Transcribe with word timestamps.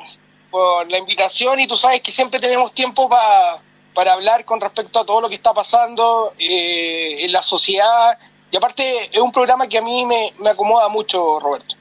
por 0.52 0.90
la 0.90 0.98
invitación 0.98 1.60
y 1.60 1.68
tú 1.68 1.78
sabes 1.78 2.02
que 2.02 2.12
siempre 2.12 2.40
tenemos 2.40 2.74
tiempo 2.74 3.10
para 3.10 4.14
hablar 4.14 4.46
con 4.46 4.60
respecto 4.60 5.00
a 5.00 5.06
todo 5.06 5.22
lo 5.22 5.30
que 5.30 5.36
está 5.36 5.54
pasando 5.54 6.34
eh, 6.38 7.24
en 7.24 7.32
la 7.32 7.42
sociedad. 7.42 8.18
Y 8.52 8.58
aparte 8.58 9.10
es 9.12 9.22
un 9.22 9.32
programa 9.32 9.68
que 9.68 9.78
a 9.78 9.82
mí 9.82 10.06
me, 10.06 10.34
me 10.40 10.50
acomoda 10.50 10.90
mucho, 10.90 11.40
Roberto. 11.40 11.76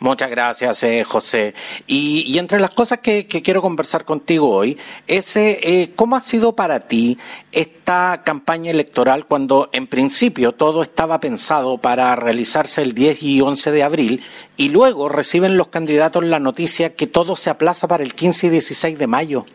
Muchas 0.00 0.28
gracias, 0.30 0.82
eh, 0.82 1.04
José. 1.04 1.54
Y, 1.86 2.36
entre 2.38 2.60
las 2.60 2.70
cosas 2.70 2.98
que, 2.98 3.26
quiero 3.26 3.62
conversar 3.62 4.04
contigo 4.04 4.50
hoy 4.50 4.78
es 5.06 5.36
eh, 5.36 5.92
cómo 5.96 6.16
ha 6.16 6.20
sido 6.20 6.54
para 6.56 6.80
ti 6.80 7.18
esta 7.52 8.22
campaña 8.24 8.70
electoral 8.70 9.26
cuando 9.26 9.70
en 9.72 9.86
principio 9.86 10.52
todo 10.52 10.82
estaba 10.82 11.20
pensado 11.20 11.78
para 11.78 12.14
realizarse 12.16 12.82
el 12.82 12.94
10 12.94 13.22
y 13.22 13.40
11 13.40 13.70
de 13.70 13.82
abril 13.82 14.24
y 14.56 14.70
luego 14.70 15.08
reciben 15.08 15.56
los 15.56 15.68
candidatos 15.68 16.24
la 16.24 16.38
noticia 16.38 16.94
que 16.94 17.06
todo 17.06 17.36
se 17.36 17.50
aplaza 17.50 17.88
para 17.88 18.02
el 18.02 18.14
15 18.14 18.48
y 18.48 18.50
16 18.50 18.98
de 18.98 19.06
mayo. 19.06 19.46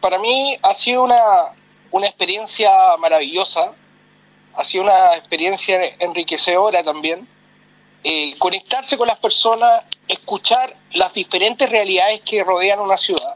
Para 0.00 0.18
mí 0.18 0.56
ha 0.62 0.74
sido 0.74 1.04
una, 1.04 1.20
una 1.90 2.06
experiencia 2.06 2.70
maravillosa, 3.00 3.72
ha 4.54 4.64
sido 4.64 4.84
una 4.84 5.16
experiencia 5.16 5.80
enriquecedora 5.98 6.84
también 6.84 7.26
eh, 8.08 8.36
conectarse 8.38 8.96
con 8.96 9.08
las 9.08 9.18
personas, 9.18 9.82
escuchar 10.06 10.76
las 10.92 11.12
diferentes 11.12 11.68
realidades 11.68 12.20
que 12.20 12.44
rodean 12.44 12.78
una 12.78 12.96
ciudad. 12.96 13.34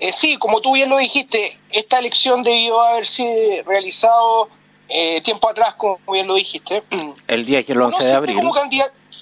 Eh, 0.00 0.12
sí, 0.12 0.36
como 0.36 0.60
tú 0.60 0.72
bien 0.72 0.90
lo 0.90 0.96
dijiste, 0.96 1.60
esta 1.70 2.00
elección 2.00 2.42
debió 2.42 2.80
haberse 2.80 3.62
realizado 3.64 4.48
eh, 4.88 5.20
tiempo 5.20 5.48
atrás, 5.48 5.76
como 5.76 6.00
bien 6.10 6.26
lo 6.26 6.34
dijiste. 6.34 6.82
El 7.28 7.44
10 7.44 7.68
y 7.68 7.72
el 7.72 7.82
11 7.82 8.04
de 8.04 8.12
abril. 8.12 8.40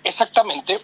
exactamente. 0.04 0.80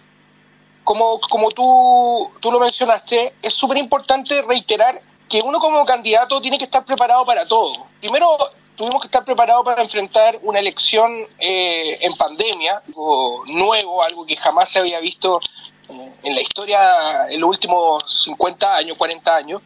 Como, 0.83 1.19
como 1.21 1.49
tú, 1.49 2.29
tú 2.39 2.51
lo 2.51 2.59
mencionaste, 2.59 3.33
es 3.41 3.55
súper 3.55 3.79
importante 3.79 4.43
reiterar 4.43 5.01
que 5.27 5.39
uno 5.43 5.59
como 5.59 5.83
candidato 5.83 6.39
tiene 6.39 6.59
que 6.59 6.65
estar 6.65 6.85
preparado 6.85 7.25
para 7.25 7.47
todo. 7.47 7.87
Primero, 7.99 8.37
tuvimos 8.79 9.01
que 9.01 9.07
estar 9.07 9.25
preparados 9.25 9.65
para 9.65 9.81
enfrentar 9.81 10.39
una 10.41 10.59
elección 10.59 11.11
eh, 11.37 11.97
en 11.99 12.15
pandemia, 12.15 12.81
algo 12.87 13.43
nuevo, 13.47 14.01
algo 14.01 14.25
que 14.25 14.37
jamás 14.37 14.69
se 14.69 14.79
había 14.79 15.01
visto 15.01 15.41
eh, 15.89 16.13
en 16.23 16.33
la 16.33 16.41
historia 16.41 17.27
en 17.27 17.41
los 17.41 17.49
últimos 17.49 18.23
50 18.23 18.75
años, 18.77 18.97
40 18.97 19.35
años. 19.35 19.61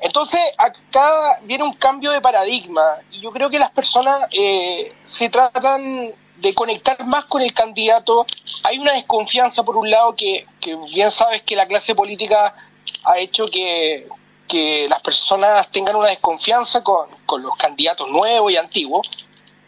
Entonces, 0.00 0.38
acá 0.58 1.40
viene 1.44 1.64
un 1.64 1.72
cambio 1.72 2.10
de 2.10 2.20
paradigma 2.20 2.98
y 3.10 3.22
yo 3.22 3.30
creo 3.32 3.48
que 3.48 3.58
las 3.58 3.70
personas 3.70 4.28
eh, 4.32 4.92
se 5.06 5.30
tratan 5.30 6.12
de 6.36 6.54
conectar 6.54 7.02
más 7.06 7.24
con 7.24 7.40
el 7.40 7.54
candidato. 7.54 8.26
Hay 8.64 8.78
una 8.78 8.92
desconfianza, 8.92 9.62
por 9.62 9.78
un 9.78 9.90
lado, 9.90 10.14
que, 10.14 10.46
que 10.60 10.76
bien 10.92 11.10
sabes 11.10 11.40
que 11.40 11.56
la 11.56 11.66
clase 11.66 11.94
política 11.94 12.54
ha 13.04 13.18
hecho 13.18 13.46
que, 13.46 14.06
que 14.48 14.88
las 14.88 15.00
personas 15.02 15.70
tengan 15.70 15.94
una 15.94 16.08
desconfianza 16.08 16.82
con, 16.82 17.08
los 17.42 17.56
candidatos 17.56 18.08
nuevos 18.08 18.50
y 18.50 18.56
antiguos, 18.56 19.08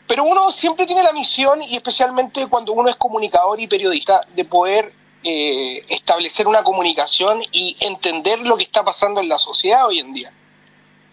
pero 0.07 0.25
uno 0.25 0.51
siempre 0.51 0.87
tiene 0.87 1.03
la 1.03 1.13
misión, 1.13 1.63
y 1.63 1.77
especialmente 1.77 2.47
cuando 2.49 2.73
uno 2.73 2.89
es 2.89 2.97
comunicador 2.97 3.61
y 3.61 3.69
periodista, 3.69 4.23
de 4.35 4.45
poder 4.45 4.93
eh, 5.23 5.85
establecer 5.89 6.49
una 6.49 6.63
comunicación 6.63 7.43
y 7.53 7.77
entender 7.79 8.41
lo 8.41 8.57
que 8.57 8.65
está 8.65 8.83
pasando 8.83 9.21
en 9.21 9.29
la 9.29 9.39
sociedad 9.39 9.87
hoy 9.87 10.01
en 10.01 10.13
día. 10.15 10.33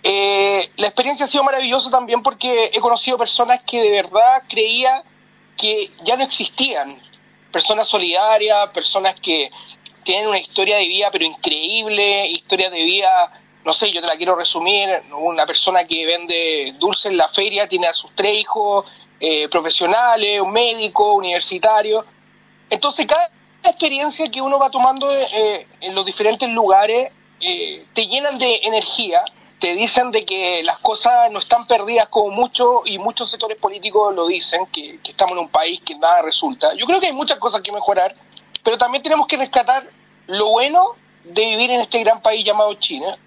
Eh, 0.01 0.71
la 0.77 0.87
experiencia 0.87 1.25
ha 1.25 1.29
sido 1.29 1.43
maravillosa 1.43 1.89
también 1.89 2.23
porque 2.23 2.71
he 2.73 2.79
conocido 2.79 3.17
personas 3.17 3.61
que 3.63 3.81
de 3.81 3.91
verdad 3.91 4.43
creía 4.47 5.03
que 5.57 5.91
ya 6.03 6.15
no 6.15 6.23
existían, 6.23 6.97
personas 7.51 7.87
solidarias, 7.87 8.69
personas 8.69 9.19
que 9.19 9.51
tienen 10.03 10.29
una 10.29 10.39
historia 10.39 10.77
de 10.77 10.87
vida 10.87 11.09
pero 11.11 11.25
increíble, 11.25 12.27
historias 12.27 12.71
de 12.71 12.83
vida 12.83 13.41
no 13.67 13.73
sé, 13.73 13.91
yo 13.91 13.99
te 13.99 14.07
la 14.07 14.15
quiero 14.15 14.33
resumir, 14.33 14.87
una 15.11 15.45
persona 15.45 15.83
que 15.83 16.05
vende 16.05 16.73
dulce 16.79 17.09
en 17.09 17.17
la 17.17 17.27
feria 17.27 17.67
tiene 17.67 17.87
a 17.87 17.93
sus 17.93 18.09
tres 18.15 18.39
hijos 18.39 18.85
eh, 19.19 19.49
profesionales, 19.49 20.39
un 20.39 20.53
médico, 20.53 21.15
universitario. 21.15 22.05
Entonces, 22.69 23.05
cada 23.05 23.29
experiencia 23.63 24.31
que 24.31 24.41
uno 24.41 24.57
va 24.57 24.69
tomando 24.71 25.13
eh, 25.13 25.67
en 25.81 25.93
los 25.93 26.05
diferentes 26.05 26.49
lugares 26.49 27.11
eh, 27.41 27.85
te 27.93 28.07
llenan 28.07 28.37
de 28.39 28.61
energía, 28.63 29.25
te 29.59 29.73
dicen 29.73 30.11
de 30.11 30.23
que 30.23 30.63
las 30.63 30.79
cosas 30.79 31.29
no 31.29 31.39
están 31.39 31.67
perdidas 31.67 32.07
como 32.07 32.29
muchos 32.29 32.69
y 32.85 32.97
muchos 32.97 33.29
sectores 33.29 33.57
políticos 33.57 34.15
lo 34.15 34.27
dicen, 34.27 34.65
que 34.67 34.97
estamos 35.03 35.33
en 35.33 35.39
un 35.39 35.49
país 35.49 35.81
que 35.85 35.93
nada 35.95 36.21
resulta. 36.21 36.73
Yo 36.75 36.85
creo 36.85 37.01
que 37.01 37.07
hay 37.07 37.13
muchas 37.13 37.37
cosas 37.37 37.59
que 37.59 37.73
mejorar, 37.73 38.15
pero 38.63 38.77
también 38.77 39.03
tenemos 39.03 39.27
que 39.27 39.35
rescatar 39.35 39.89
lo 40.27 40.51
bueno 40.51 40.95
de 41.25 41.41
vivir 41.49 41.69
en 41.71 41.81
este 41.81 41.99
gran 41.99 42.21
país 42.21 42.45
llamado 42.45 42.73
China 42.75 43.17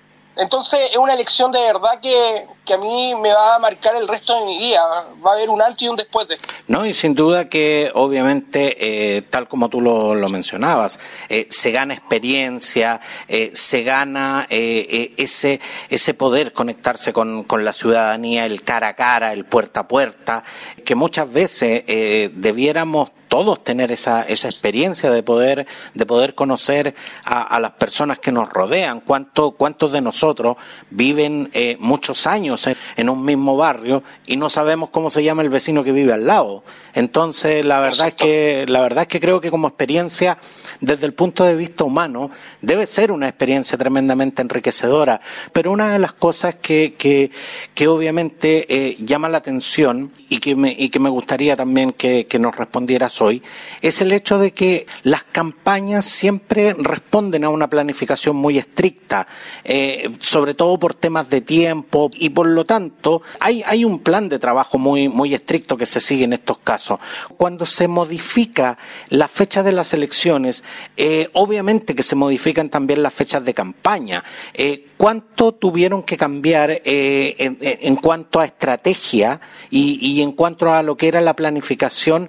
entonces 0.41 0.81
es 0.91 0.97
una 0.97 1.13
elección 1.13 1.53
de 1.53 1.61
verdad 1.61 2.01
que, 2.01 2.47
a 2.73 2.77
mí 2.77 3.15
me 3.17 3.33
va 3.33 3.57
a 3.57 3.59
marcar 3.59 3.97
el 3.97 4.07
resto 4.07 4.39
de 4.39 4.47
mi 4.47 4.57
vida. 4.59 4.81
Va 5.27 5.33
a 5.33 5.35
haber 5.35 5.51
un 5.51 5.61
antes 5.61 5.83
y 5.83 5.89
un 5.89 5.97
después 5.97 6.29
de 6.29 6.37
No, 6.69 6.87
y 6.87 6.95
sin 6.95 7.17
duda 7.17 7.49
que 7.49 7.91
obviamente, 7.95 9.17
eh, 9.17 9.23
tal 9.23 9.49
como 9.49 9.69
tú 9.69 9.81
lo, 9.81 10.29
mencionabas, 10.29 11.01
eh, 11.29 11.49
se 11.51 11.73
gana 11.73 11.95
experiencia, 11.95 13.01
eh, 13.27 13.51
se 13.55 13.83
gana 13.83 14.47
ese, 14.49 15.61
ese 15.89 16.15
poder 16.15 16.53
conectarse 16.53 17.13
con, 17.13 17.43
con, 17.43 17.65
la 17.65 17.73
ciudadanía, 17.73 18.47
el 18.47 18.63
cara 18.63 18.89
a 18.89 18.95
cara, 18.95 19.33
el 19.33 19.45
puerta 19.45 19.81
a 19.81 19.89
puerta, 19.89 20.45
que 20.85 20.95
muchas 20.95 21.31
veces 21.31 21.85
debiéramos 21.87 23.11
todos 23.31 23.63
tener 23.63 23.93
esa, 23.93 24.25
esa 24.25 24.49
experiencia 24.49 25.09
de 25.09 25.23
poder, 25.23 25.67
de 25.95 26.05
poder 26.05 26.35
conocer 26.35 26.97
a, 27.25 27.61
las 27.61 27.71
personas 27.71 28.19
que 28.19 28.33
nos 28.33 28.49
rodean, 28.49 29.01
cuánto, 29.01 29.53
cuántos 29.53 29.93
de 29.93 30.01
nosotros 30.01 30.57
viven 30.91 31.49
eh, 31.53 31.77
muchos 31.79 32.27
años 32.27 32.69
en, 32.97 33.09
un 33.09 33.25
mismo 33.25 33.57
barrio 33.57 34.03
y 34.27 34.37
no 34.37 34.51
sabemos 34.51 34.91
cómo 34.91 35.11
se 35.11 35.23
llama 35.23 35.43
el 35.43 35.49
vecino 35.49 35.85
que 35.85 35.93
vive 35.93 36.13
al 36.13 36.27
lado. 36.27 36.65
Entonces, 36.93 37.65
la 37.65 37.79
verdad 37.79 38.09
es 38.09 38.15
que, 38.15 38.67
la 38.69 38.81
verdad 38.81 39.03
es 39.03 39.09
que 39.09 39.21
creo 39.21 39.41
que 39.41 39.53
como 39.53 39.69
experiencia, 39.69 40.37
desde 40.81 41.07
el 41.07 41.15
punto 41.15 41.45
de 41.45 41.55
vista 41.55 41.85
humano, 41.85 42.33
debe 42.61 42.85
ser 42.85 43.13
una 43.13 43.29
experiencia 43.29 43.79
tremendamente 43.79 44.43
enriquecedora. 44.43 45.21
Pero 45.53 45.71
una 45.71 45.93
de 45.93 46.01
las 46.01 46.15
cosas 46.15 46.57
que, 46.57 46.95
que, 46.99 47.31
que 47.75 47.87
obviamente 47.87 48.67
eh, 48.69 48.97
llama 49.05 49.29
la 49.29 49.39
atención 49.39 50.11
y 50.29 50.39
que 50.39 50.57
me, 50.57 50.75
y 50.77 50.89
que 50.89 50.99
me 50.99 51.11
gustaría 51.11 51.55
también 51.55 51.93
que, 51.93 52.27
que 52.27 52.41
nos 52.41 52.57
respondieras 52.57 53.20
hoy, 53.21 53.43
es 53.81 54.01
el 54.01 54.13
hecho 54.13 54.39
de 54.39 54.53
que 54.53 54.87
las 55.03 55.25
campañas 55.25 56.05
siempre 56.05 56.75
responden 56.75 57.45
a 57.45 57.49
una 57.49 57.69
planificación 57.69 58.37
muy 58.37 58.59
estricta, 58.59 59.27
eh, 59.65 60.11
sobre 60.21 60.55
todo 60.55 60.79
por 60.79 60.95
temas 60.95 61.29
de 61.31 61.41
tiempo 61.41 62.11
y 62.15 62.31
por 62.31 62.47
lo 62.47 62.65
tanto 62.65 63.23
hay, 63.39 63.63
hay 63.67 63.85
un 63.85 64.01
plan 64.01 64.29
de 64.29 64.39
trabajo 64.39 64.79
muy, 64.79 65.09
muy 65.09 65.35
estricto 65.35 65.77
que 65.77 65.87
se 65.87 66.01
sigue 66.01 66.25
en 66.25 66.33
estos 66.33 66.59
casos. 66.59 66.99
Cuando 67.37 67.67
se 67.67 67.89
modifica 67.89 68.79
la 69.09 69.29
fecha 69.29 69.63
de 69.63 69.73
las 69.73 69.95
elecciones, 69.95 70.65
eh, 70.97 71.29
obviamente 71.33 71.95
que 71.95 72.03
se 72.03 72.17
modifican 72.17 72.69
también 72.69 73.03
las 73.03 73.15
fechas 73.15 73.45
de 73.45 73.55
campaña. 73.55 74.25
Eh, 74.55 74.87
¿Cuánto 74.97 75.53
tuvieron 75.53 76.03
que 76.03 76.19
cambiar 76.19 76.83
en, 76.85 77.97
cuanto 77.97 78.39
a 78.39 78.45
estrategia 78.45 79.41
y, 79.71 80.21
en 80.21 80.33
cuanto 80.33 80.71
a 80.71 80.83
lo 80.83 80.97
que 80.97 81.09
era 81.09 81.23
la 81.23 81.35
planificación? 81.35 82.29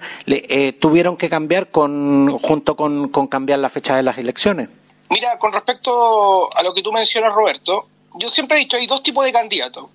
¿Tuvieron 0.82 1.16
que 1.16 1.30
cambiar 1.30 1.70
con, 1.70 2.40
junto 2.40 2.76
con, 2.76 3.10
con 3.10 3.28
cambiar 3.28 3.60
la 3.60 3.70
fecha 3.70 3.96
de 3.96 4.02
las 4.02 4.18
elecciones? 4.18 4.68
Mira, 5.12 5.38
con 5.38 5.54
respecto 5.54 6.50
a 6.58 6.64
lo 6.64 6.74
que 6.74 6.82
tú 6.82 6.92
mencionas, 6.92 7.36
Roberto, 7.36 7.88
yo 8.16 8.32
siempre 8.32 8.58
he 8.58 8.62
dicho, 8.62 8.78
hay 8.78 8.88
dos 8.88 9.04
tipos 9.04 9.24
de 9.24 9.32
candidatos. 9.32 9.90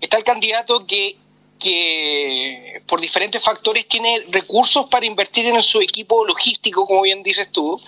Está 0.00 0.16
el 0.16 0.24
candidato 0.24 0.86
que, 0.86 1.18
que 1.58 2.80
por 2.86 2.98
diferentes 2.98 3.42
factores 3.42 3.86
tiene 3.86 4.24
recursos 4.30 4.86
para 4.88 5.04
invertir 5.04 5.44
en 5.44 5.62
su 5.62 5.82
equipo 5.82 6.24
logístico, 6.24 6.86
como 6.86 7.02
bien 7.02 7.22
dices 7.22 7.52
tú, 7.52 7.78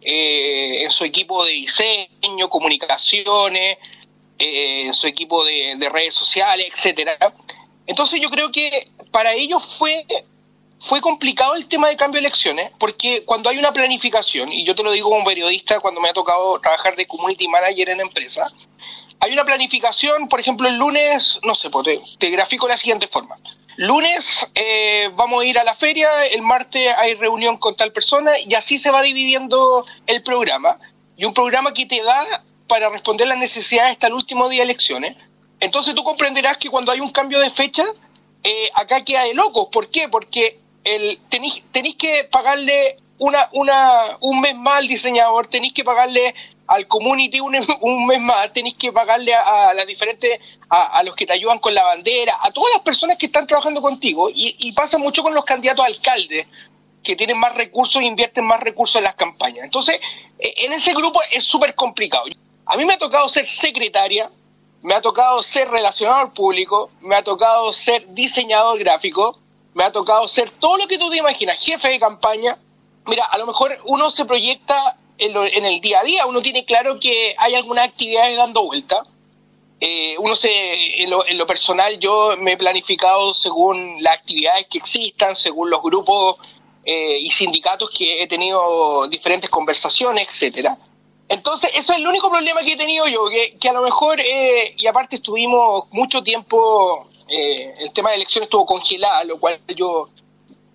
eh, 0.00 0.84
en 0.84 0.92
su 0.92 1.02
equipo 1.02 1.44
de 1.44 1.50
diseño, 1.50 2.48
comunicaciones, 2.48 3.78
eh, 4.38 4.86
en 4.86 4.94
su 4.94 5.08
equipo 5.08 5.44
de, 5.44 5.74
de 5.76 5.88
redes 5.88 6.14
sociales, 6.14 6.68
etcétera. 6.72 7.18
Entonces 7.88 8.20
yo 8.20 8.30
creo 8.30 8.52
que 8.52 8.88
para 9.10 9.32
ellos 9.32 9.64
fue 9.78 10.06
fue 10.80 11.00
complicado 11.00 11.54
el 11.54 11.68
tema 11.68 11.88
de 11.88 11.96
cambio 11.96 12.20
de 12.20 12.26
elecciones, 12.26 12.70
porque 12.78 13.24
cuando 13.24 13.50
hay 13.50 13.58
una 13.58 13.72
planificación, 13.72 14.52
y 14.52 14.64
yo 14.64 14.74
te 14.74 14.82
lo 14.82 14.92
digo 14.92 15.10
como 15.10 15.24
periodista 15.24 15.80
cuando 15.80 16.00
me 16.00 16.08
ha 16.08 16.12
tocado 16.12 16.60
trabajar 16.60 16.96
de 16.96 17.06
community 17.06 17.48
manager 17.48 17.88
en 17.90 18.00
empresa, 18.00 18.46
hay 19.20 19.32
una 19.32 19.44
planificación, 19.44 20.28
por 20.28 20.40
ejemplo, 20.40 20.68
el 20.68 20.76
lunes, 20.76 21.38
no 21.42 21.54
sé, 21.54 21.70
pues 21.70 21.84
te, 21.84 22.00
te 22.18 22.30
grafico 22.30 22.66
de 22.66 22.74
la 22.74 22.78
siguiente 22.78 23.08
forma. 23.08 23.36
Lunes 23.76 24.50
eh, 24.56 25.08
vamos 25.14 25.40
a 25.40 25.44
ir 25.44 25.56
a 25.56 25.62
la 25.62 25.76
feria, 25.76 26.08
el 26.26 26.42
martes 26.42 26.92
hay 26.98 27.14
reunión 27.14 27.56
con 27.58 27.76
tal 27.76 27.92
persona 27.92 28.32
y 28.38 28.52
así 28.54 28.76
se 28.76 28.90
va 28.90 29.02
dividiendo 29.02 29.86
el 30.06 30.20
programa. 30.22 30.78
Y 31.16 31.24
un 31.24 31.32
programa 31.32 31.72
que 31.72 31.86
te 31.86 32.02
da 32.02 32.44
para 32.66 32.90
responder 32.90 33.28
las 33.28 33.38
necesidades 33.38 33.92
hasta 33.92 34.08
el 34.08 34.14
último 34.14 34.48
día 34.48 34.62
de 34.62 34.70
elecciones. 34.70 35.16
Entonces 35.60 35.94
tú 35.94 36.02
comprenderás 36.02 36.56
que 36.56 36.70
cuando 36.70 36.90
hay 36.90 36.98
un 36.98 37.10
cambio 37.10 37.38
de 37.38 37.50
fecha, 37.50 37.84
eh, 38.42 38.68
acá 38.74 39.04
queda 39.04 39.22
de 39.22 39.34
locos. 39.34 39.68
¿Por 39.70 39.90
qué? 39.90 40.08
Porque 40.08 40.58
el, 40.96 41.18
tenéis, 41.28 41.62
tenéis 41.70 41.96
que 41.96 42.24
pagarle 42.24 42.98
una, 43.18 43.48
una, 43.52 44.16
un 44.20 44.40
mes 44.40 44.54
más 44.56 44.76
al 44.76 44.88
diseñador, 44.88 45.48
tenéis 45.48 45.72
que 45.72 45.84
pagarle 45.84 46.34
al 46.66 46.86
community 46.86 47.40
un, 47.40 47.52
mes 48.06 48.20
más, 48.20 48.52
tenéis 48.52 48.76
que 48.76 48.92
pagarle 48.92 49.34
a, 49.34 49.74
las 49.74 49.86
diferentes, 49.86 50.40
a, 50.68 51.02
los 51.02 51.14
que 51.16 51.26
te 51.26 51.32
ayudan 51.32 51.58
con 51.58 51.74
la 51.74 51.84
bandera, 51.84 52.38
a 52.40 52.50
todas 52.50 52.72
las 52.74 52.82
personas 52.82 53.16
que 53.16 53.26
están 53.26 53.46
trabajando 53.46 53.80
contigo, 53.80 54.30
y, 54.30 54.56
y 54.58 54.72
pasa 54.72 54.98
mucho 54.98 55.22
con 55.22 55.34
los 55.34 55.44
candidatos 55.44 55.84
a 55.84 55.88
alcaldes, 55.88 56.46
que 57.02 57.16
tienen 57.16 57.38
más 57.38 57.54
recursos 57.54 58.02
e 58.02 58.06
invierten 58.06 58.44
más 58.44 58.60
recursos 58.60 58.96
en 58.96 59.04
las 59.04 59.14
campañas. 59.14 59.64
Entonces, 59.64 60.00
e, 60.38 60.54
en 60.64 60.72
ese 60.72 60.92
grupo 60.94 61.20
es 61.30 61.44
súper 61.44 61.74
complicado. 61.74 62.24
A 62.66 62.76
mí 62.76 62.84
me 62.84 62.94
ha 62.94 62.98
tocado 62.98 63.28
ser 63.28 63.46
secretaria, 63.46 64.30
me 64.82 64.94
ha 64.94 65.00
tocado 65.00 65.42
ser 65.42 65.68
relacionado 65.68 66.18
al 66.18 66.32
público, 66.32 66.90
me 67.00 67.16
ha 67.16 67.22
tocado 67.22 67.72
ser 67.72 68.06
diseñador 68.14 68.78
gráfico, 68.78 69.38
me 69.78 69.84
ha 69.84 69.92
tocado 69.92 70.26
ser 70.26 70.50
todo 70.58 70.76
lo 70.76 70.88
que 70.88 70.98
tú 70.98 71.08
te 71.08 71.18
imaginas, 71.18 71.56
jefe 71.64 71.88
de 71.88 72.00
campaña. 72.00 72.58
Mira, 73.06 73.26
a 73.26 73.38
lo 73.38 73.46
mejor 73.46 73.78
uno 73.84 74.10
se 74.10 74.24
proyecta 74.24 74.98
en, 75.18 75.64
el 75.64 75.80
día 75.80 76.00
a 76.00 76.02
día, 76.02 76.26
uno 76.26 76.42
tiene 76.42 76.64
claro 76.64 76.98
que 76.98 77.36
hay 77.38 77.54
algunas 77.54 77.86
actividades 77.88 78.36
dando 78.36 78.64
vuelta. 78.64 79.04
Eh, 79.78 80.16
uno 80.18 80.34
se, 80.34 80.50
en 81.04 81.38
lo, 81.38 81.46
personal, 81.46 81.96
yo 82.00 82.34
me 82.40 82.54
he 82.54 82.56
planificado 82.56 83.32
según 83.34 84.02
las 84.02 84.16
actividades 84.16 84.66
que 84.66 84.78
existan, 84.78 85.36
según 85.36 85.70
los 85.70 85.80
grupos 85.80 86.38
eh, 86.84 87.20
y 87.20 87.30
sindicatos 87.30 87.88
que 87.96 88.20
he 88.20 88.26
tenido 88.26 89.06
diferentes 89.06 89.48
conversaciones, 89.48 90.26
etcétera. 90.26 90.76
Entonces, 91.28 91.70
eso 91.74 91.92
es 91.92 92.00
el 92.00 92.06
único 92.08 92.28
problema 92.30 92.62
que 92.62 92.72
he 92.72 92.76
tenido 92.76 93.06
yo, 93.06 93.28
que, 93.28 93.56
que 93.60 93.68
a 93.68 93.74
lo 93.74 93.82
mejor, 93.82 94.18
eh, 94.18 94.74
y 94.76 94.88
aparte 94.88 95.16
estuvimos 95.16 95.84
mucho 95.92 96.24
tiempo 96.24 97.07
eh, 97.28 97.74
el 97.78 97.92
tema 97.92 98.10
de 98.10 98.16
elecciones 98.16 98.46
estuvo 98.46 98.64
congelado, 98.64 99.24
lo 99.24 99.38
cual 99.38 99.60
yo, 99.76 100.08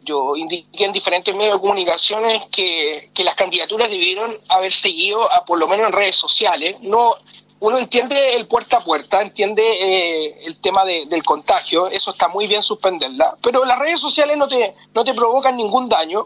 yo 0.04 0.36
indiqué 0.36 0.86
en 0.86 0.92
diferentes 0.92 1.34
medios 1.34 1.56
de 1.56 1.62
comunicaciones 1.62 2.44
que, 2.52 3.10
las 3.24 3.36
candidaturas 3.36 3.90
debieron 3.90 4.38
haber 4.50 4.72
seguido, 4.74 5.32
a, 5.32 5.46
por 5.46 5.58
lo 5.58 5.68
menos 5.68 5.88
en 5.88 5.94
redes 5.94 6.16
sociales. 6.16 6.76
No, 6.82 7.16
uno 7.60 7.78
entiende 7.78 8.36
el 8.36 8.46
puerta 8.46 8.78
a 8.78 8.84
puerta, 8.84 9.22
entiende 9.22 9.64
eh, 9.64 10.46
el 10.46 10.60
tema 10.60 10.86
del 10.86 11.24
contagio, 11.24 11.88
eso 11.88 12.12
está 12.12 12.28
muy 12.28 12.46
bien 12.46 12.62
suspenderla, 12.62 13.38
pero 13.42 13.66
las 13.66 13.80
redes 13.80 14.00
sociales 14.00 14.38
no 14.38 14.48
te, 14.48 14.76
no 14.94 15.04
te 15.04 15.14
provocan 15.14 15.58
ningún 15.58 15.90
daño. 15.90 16.26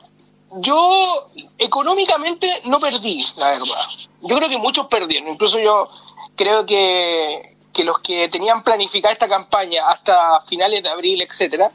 Yo 0.59 1.29
económicamente 1.57 2.61
no 2.65 2.79
perdí, 2.79 3.25
la 3.35 3.49
verdad. 3.49 3.85
Yo 4.21 4.37
creo 4.37 4.49
que 4.49 4.57
muchos 4.57 4.87
perdieron, 4.87 5.29
incluso 5.29 5.59
yo 5.59 5.89
creo 6.35 6.65
que, 6.65 7.56
que 7.77 7.83
los 7.83 7.99
que 7.99 8.27
tenían 8.27 8.63
planificada 8.63 9.13
esta 9.13 9.27
campaña 9.27 9.87
hasta 9.87 10.41
finales 10.49 10.81
de 10.81 10.89
abril, 10.89 11.21
etcétera, 11.21 11.71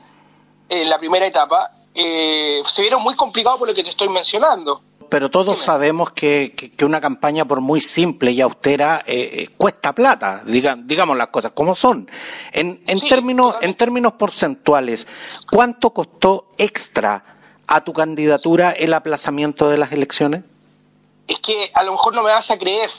en 0.69 0.90
la 0.90 0.99
primera 0.99 1.25
etapa, 1.25 1.70
eh, 1.94 2.60
se 2.66 2.82
vieron 2.82 3.00
muy 3.04 3.14
complicados 3.14 3.56
por 3.60 3.69
lo 3.69 3.75
que 3.75 3.84
te 3.84 3.90
estoy 3.90 4.08
mencionando. 4.08 4.82
Pero 5.08 5.31
todos 5.31 5.60
sabemos 5.60 6.10
que, 6.10 6.54
que, 6.76 6.84
una 6.84 7.00
campaña, 7.00 7.44
por 7.44 7.60
muy 7.60 7.81
simple 7.81 8.32
y 8.32 8.40
austera, 8.40 9.04
eh, 9.06 9.31
eh, 9.32 9.49
cuesta 9.56 9.94
plata, 9.94 10.43
digamos 10.44 11.16
las 11.16 11.28
cosas 11.28 11.52
como 11.54 11.76
son. 11.76 12.10
En, 12.50 12.82
en, 12.88 13.00
términos, 13.00 13.55
en 13.60 13.75
términos 13.75 14.14
porcentuales, 14.14 15.06
¿cuánto 15.53 15.91
costó 15.91 16.48
extra 16.58 17.36
a 17.69 17.84
tu 17.84 17.93
candidatura 17.93 18.72
el 18.72 18.93
aplazamiento 18.93 19.69
de 19.69 19.79
las 19.79 19.93
elecciones? 19.93 20.43
Es 21.29 21.38
que 21.38 21.70
a 21.72 21.84
lo 21.84 21.93
mejor 21.93 22.12
no 22.12 22.22
me 22.24 22.31
vas 22.31 22.50
a 22.50 22.58
creer, 22.58 22.91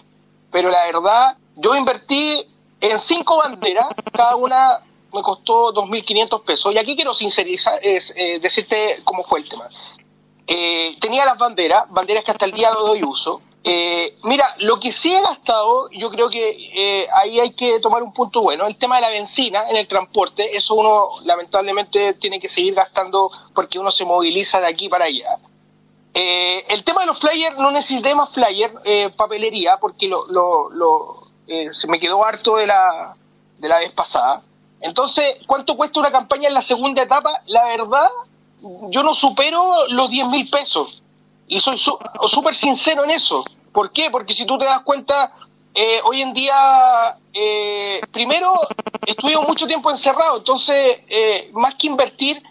pero 0.51 0.69
la 0.69 0.85
verdad, 0.85 1.35
yo 1.57 1.75
invertí 1.75 2.47
en 2.83 2.99
cinco 2.99 3.37
banderas, 3.37 3.87
cada 4.11 4.35
una 4.35 4.81
me 5.13 5.21
costó 5.21 5.73
2.500 5.73 6.43
pesos. 6.43 6.73
Y 6.73 6.77
aquí 6.77 6.95
quiero 6.95 7.13
sincerizar, 7.13 7.79
es, 7.81 8.13
eh, 8.15 8.39
decirte 8.41 8.99
cómo 9.05 9.23
fue 9.23 9.39
el 9.39 9.47
tema. 9.47 9.69
Eh, 10.45 10.97
tenía 10.99 11.23
las 11.23 11.37
banderas, 11.37 11.85
banderas 11.89 12.25
que 12.25 12.31
hasta 12.31 12.45
el 12.45 12.51
día 12.51 12.71
de 12.71 12.77
hoy 12.77 13.03
uso. 13.03 13.41
Eh, 13.63 14.17
mira, 14.23 14.53
lo 14.59 14.81
que 14.81 14.91
sí 14.91 15.13
he 15.13 15.21
gastado, 15.21 15.89
yo 15.91 16.09
creo 16.09 16.29
que 16.29 17.07
ahí 17.15 17.39
hay 17.39 17.51
que 17.51 17.79
tomar 17.79 18.03
un 18.03 18.11
punto 18.11 18.41
bueno. 18.41 18.67
El 18.67 18.75
tema 18.75 18.95
de 18.95 19.03
la 19.03 19.09
benzina 19.11 19.69
en 19.69 19.77
el 19.77 19.87
transporte, 19.87 20.57
eso 20.57 20.73
uno 20.73 21.21
lamentablemente 21.23 22.15
tiene 22.15 22.41
que 22.41 22.49
seguir 22.49 22.73
gastando 22.73 23.31
porque 23.55 23.79
uno 23.79 23.91
se 23.91 24.03
moviliza 24.03 24.59
de 24.59 24.67
aquí 24.67 24.89
para 24.89 25.05
allá. 25.05 25.37
el 26.13 26.83
tema 26.83 27.01
de 27.01 27.07
los 27.07 27.17
flyers, 27.17 27.57
no 27.57 27.71
necesité 27.71 28.13
más 28.13 28.29
flyers, 28.31 28.73
papelería, 29.15 29.77
porque 29.77 30.09
lo, 30.09 30.27
lo 30.27 31.22
eh, 31.47 31.69
se 31.71 31.87
me 31.87 31.99
quedó 31.99 32.25
harto 32.25 32.55
de 32.55 32.67
la, 32.67 33.15
de 33.57 33.67
la 33.67 33.79
vez 33.79 33.91
pasada. 33.91 34.41
Entonces, 34.81 35.37
¿cuánto 35.47 35.77
cuesta 35.77 35.99
una 35.99 36.11
campaña 36.11 36.47
en 36.47 36.53
la 36.53 36.61
segunda 36.61 37.03
etapa? 37.03 37.41
La 37.45 37.63
verdad, 37.65 38.09
yo 38.89 39.03
no 39.03 39.13
supero 39.13 39.87
los 39.89 40.09
10 40.09 40.27
mil 40.27 40.49
pesos. 40.49 41.01
Y 41.47 41.59
soy 41.59 41.77
súper 41.77 42.55
sincero 42.55 43.03
en 43.03 43.11
eso. 43.11 43.43
¿Por 43.71 43.91
qué? 43.91 44.09
Porque 44.09 44.33
si 44.33 44.45
tú 44.45 44.57
te 44.57 44.65
das 44.65 44.81
cuenta, 44.81 45.33
eh, 45.73 45.99
hoy 46.03 46.21
en 46.21 46.33
día, 46.33 47.17
eh, 47.33 48.01
primero, 48.11 48.53
estuvimos 49.05 49.47
mucho 49.47 49.67
tiempo 49.67 49.89
encerrados, 49.91 50.39
entonces, 50.39 50.99
más 51.53 51.75
que 51.75 51.87
invertir, 51.87 52.41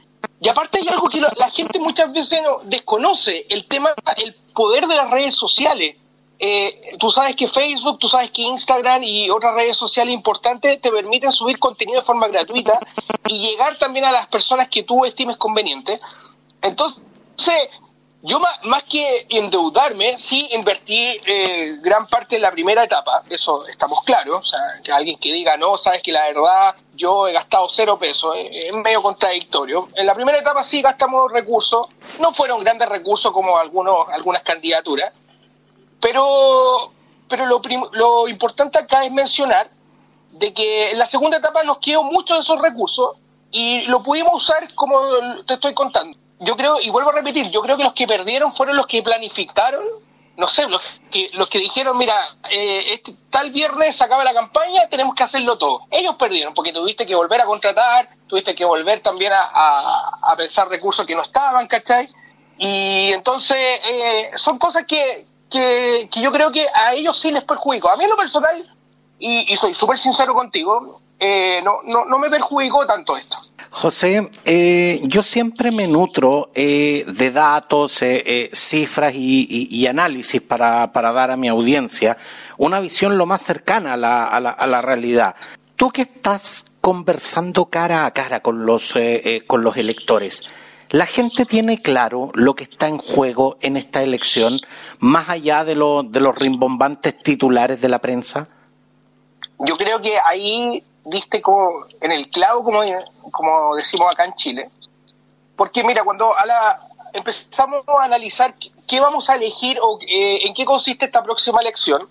y 0.42 0.48
aparte 0.48 0.78
hay 0.78 0.88
algo 0.88 1.08
que 1.08 1.20
la 1.20 1.50
gente 1.50 1.78
muchas 1.78 2.12
veces 2.12 2.40
no, 2.42 2.58
desconoce, 2.64 3.46
el 3.48 3.68
tema, 3.68 3.90
el 4.16 4.34
poder 4.52 4.88
de 4.88 4.96
las 4.96 5.08
redes 5.08 5.36
sociales. 5.36 5.96
Eh, 6.38 6.96
tú 6.98 7.10
sabes 7.10 7.36
que 7.36 7.46
Facebook, 7.46 7.98
tú 7.98 8.08
sabes 8.08 8.30
que 8.30 8.42
Instagram 8.42 9.04
y 9.04 9.30
otras 9.30 9.54
redes 9.54 9.76
sociales 9.76 10.12
importantes 10.12 10.80
te 10.80 10.90
permiten 10.90 11.32
subir 11.32 11.58
contenido 11.58 12.00
de 12.00 12.06
forma 12.06 12.26
gratuita 12.28 12.80
y 13.28 13.38
llegar 13.38 13.78
también 13.78 14.04
a 14.06 14.12
las 14.12 14.26
personas 14.26 14.68
que 14.68 14.82
tú 14.82 15.04
estimes 15.04 15.36
conveniente. 15.36 16.00
Entonces, 16.60 17.68
yo 18.24 18.38
más, 18.38 18.84
que 18.84 19.26
endeudarme, 19.30 20.16
sí 20.16 20.48
invertí 20.52 21.20
eh, 21.26 21.78
gran 21.80 22.06
parte 22.06 22.36
de 22.36 22.42
la 22.42 22.52
primera 22.52 22.84
etapa, 22.84 23.24
eso 23.28 23.66
estamos 23.66 24.02
claros, 24.04 24.40
o 24.40 24.48
sea, 24.48 24.60
que 24.82 24.92
alguien 24.92 25.18
que 25.18 25.32
diga, 25.32 25.56
no, 25.56 25.76
sabes 25.76 26.02
que 26.02 26.12
la 26.12 26.26
verdad 26.28 26.76
yo 26.94 27.26
he 27.26 27.32
gastado 27.32 27.68
cero 27.68 27.98
pesos, 27.98 28.36
eh, 28.36 28.68
es 28.68 28.76
medio 28.76 29.02
contradictorio. 29.02 29.88
En 29.96 30.06
la 30.06 30.14
primera 30.14 30.38
etapa 30.38 30.62
sí 30.62 30.80
gastamos 30.82 31.32
recursos, 31.32 31.88
no 32.20 32.32
fueron 32.32 32.62
grandes 32.62 32.88
recursos 32.88 33.32
como 33.32 33.58
algunos, 33.58 34.08
algunas 34.08 34.42
candidaturas, 34.42 35.12
pero, 36.02 36.92
pero 37.28 37.46
lo, 37.46 37.62
lo 37.92 38.28
importante 38.28 38.78
acá 38.78 39.04
es 39.04 39.12
mencionar 39.12 39.70
de 40.32 40.52
que 40.52 40.90
en 40.90 40.98
la 40.98 41.06
segunda 41.06 41.38
etapa 41.38 41.62
nos 41.62 41.78
quedó 41.78 42.02
mucho 42.02 42.34
de 42.34 42.40
esos 42.40 42.60
recursos 42.60 43.12
y 43.50 43.82
lo 43.82 44.02
pudimos 44.02 44.34
usar 44.34 44.74
como 44.74 45.00
te 45.46 45.54
estoy 45.54 45.72
contando 45.72 46.18
yo 46.42 46.56
creo, 46.56 46.80
y 46.80 46.90
vuelvo 46.90 47.10
a 47.10 47.14
repetir, 47.14 47.50
yo 47.50 47.62
creo 47.62 47.76
que 47.76 47.84
los 47.84 47.92
que 47.92 48.06
perdieron 48.06 48.52
fueron 48.52 48.76
los 48.76 48.88
que 48.88 49.02
planificaron, 49.02 49.84
no 50.36 50.48
sé, 50.48 50.66
los 50.66 50.82
que, 51.10 51.28
los 51.34 51.48
que 51.48 51.58
dijeron, 51.58 51.96
mira, 51.96 52.36
eh, 52.50 52.94
este, 52.94 53.14
tal 53.30 53.50
viernes 53.52 53.96
se 53.96 54.02
acaba 54.02 54.24
la 54.24 54.34
campaña, 54.34 54.88
tenemos 54.90 55.14
que 55.14 55.22
hacerlo 55.22 55.56
todo. 55.56 55.82
Ellos 55.90 56.16
perdieron 56.16 56.52
porque 56.52 56.72
tuviste 56.72 57.06
que 57.06 57.14
volver 57.14 57.40
a 57.40 57.44
contratar, 57.44 58.08
tuviste 58.26 58.56
que 58.56 58.64
volver 58.64 59.00
también 59.00 59.32
a, 59.34 60.34
pensar 60.36 60.68
recursos 60.68 61.06
que 61.06 61.14
no 61.14 61.22
estaban, 61.22 61.68
¿cachai? 61.68 62.08
Y 62.58 63.12
entonces 63.12 63.58
eh, 63.58 64.30
son 64.34 64.58
cosas 64.58 64.84
que, 64.84 65.26
que, 65.52 66.08
yo 66.20 66.32
creo 66.32 66.50
que 66.50 66.66
a 66.74 66.94
ellos 66.94 67.20
sí 67.20 67.30
les 67.30 67.44
perjudicó. 67.44 67.90
A 67.90 67.96
mí 67.96 68.04
en 68.04 68.10
lo 68.10 68.16
personal, 68.16 68.68
y, 69.18 69.56
soy 69.56 69.74
súper 69.74 69.98
sincero 69.98 70.34
contigo, 70.34 71.00
eh, 71.20 71.60
no, 71.62 71.82
no, 71.84 72.04
no 72.04 72.18
me 72.18 72.28
perjudicó 72.28 72.84
tanto 72.86 73.16
esto. 73.16 73.36
José, 73.70 74.28
eh, 74.44 75.00
yo 75.04 75.22
siempre 75.22 75.70
me 75.70 75.86
nutro 75.86 76.50
eh, 76.54 77.04
de 77.06 77.30
datos, 77.30 78.02
cifras 78.52 79.14
y, 79.14 79.86
análisis 79.86 80.40
para, 80.40 80.88
dar 80.88 81.30
a 81.30 81.36
mi 81.36 81.48
audiencia 81.48 82.16
una 82.58 82.80
visión 82.80 83.16
lo 83.16 83.26
más 83.26 83.42
cercana 83.42 83.94
a 83.94 83.96
la, 83.96 84.24
a 84.24 84.66
la, 84.66 84.82
realidad. 84.82 85.36
Tú 85.76 85.90
que 85.90 86.02
estás 86.02 86.64
conversando 86.80 87.66
cara 87.66 88.04
a 88.04 88.10
cara 88.10 88.40
con 88.40 88.66
los, 88.66 88.94
con 89.46 89.62
los 89.62 89.76
electores, 89.76 90.42
¿La 90.92 91.06
gente 91.06 91.46
tiene 91.46 91.80
claro 91.80 92.30
lo 92.34 92.54
que 92.54 92.64
está 92.64 92.86
en 92.86 92.98
juego 92.98 93.56
en 93.62 93.78
esta 93.78 94.02
elección, 94.02 94.60
más 94.98 95.30
allá 95.30 95.64
de, 95.64 95.72
de 95.74 96.20
los 96.20 96.34
rimbombantes 96.34 97.16
titulares 97.22 97.80
de 97.80 97.88
la 97.88 97.98
prensa? 97.98 98.46
Yo 99.60 99.78
creo 99.78 100.02
que 100.02 100.18
ahí 100.22 100.84
diste 101.06 101.40
como 101.40 101.86
en 101.98 102.12
el 102.12 102.28
clavo, 102.28 102.62
como, 102.62 102.82
como 103.30 103.74
decimos 103.76 104.12
acá 104.12 104.26
en 104.26 104.34
Chile. 104.34 104.70
Porque 105.56 105.82
mira, 105.82 106.04
cuando 106.04 106.36
a 106.36 106.44
la, 106.44 106.80
empezamos 107.14 107.84
a 107.88 108.04
analizar 108.04 108.54
qué 108.86 109.00
vamos 109.00 109.30
a 109.30 109.36
elegir 109.36 109.78
o 109.80 109.98
eh, 110.06 110.40
en 110.46 110.52
qué 110.52 110.66
consiste 110.66 111.06
esta 111.06 111.22
próxima 111.22 111.58
elección, 111.62 112.06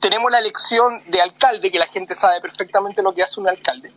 tenemos 0.00 0.30
la 0.30 0.38
elección 0.38 1.02
de 1.08 1.20
alcalde, 1.20 1.72
que 1.72 1.78
la 1.80 1.88
gente 1.88 2.14
sabe 2.14 2.40
perfectamente 2.40 3.02
lo 3.02 3.12
que 3.12 3.24
hace 3.24 3.40
un 3.40 3.48
alcalde. 3.48 3.90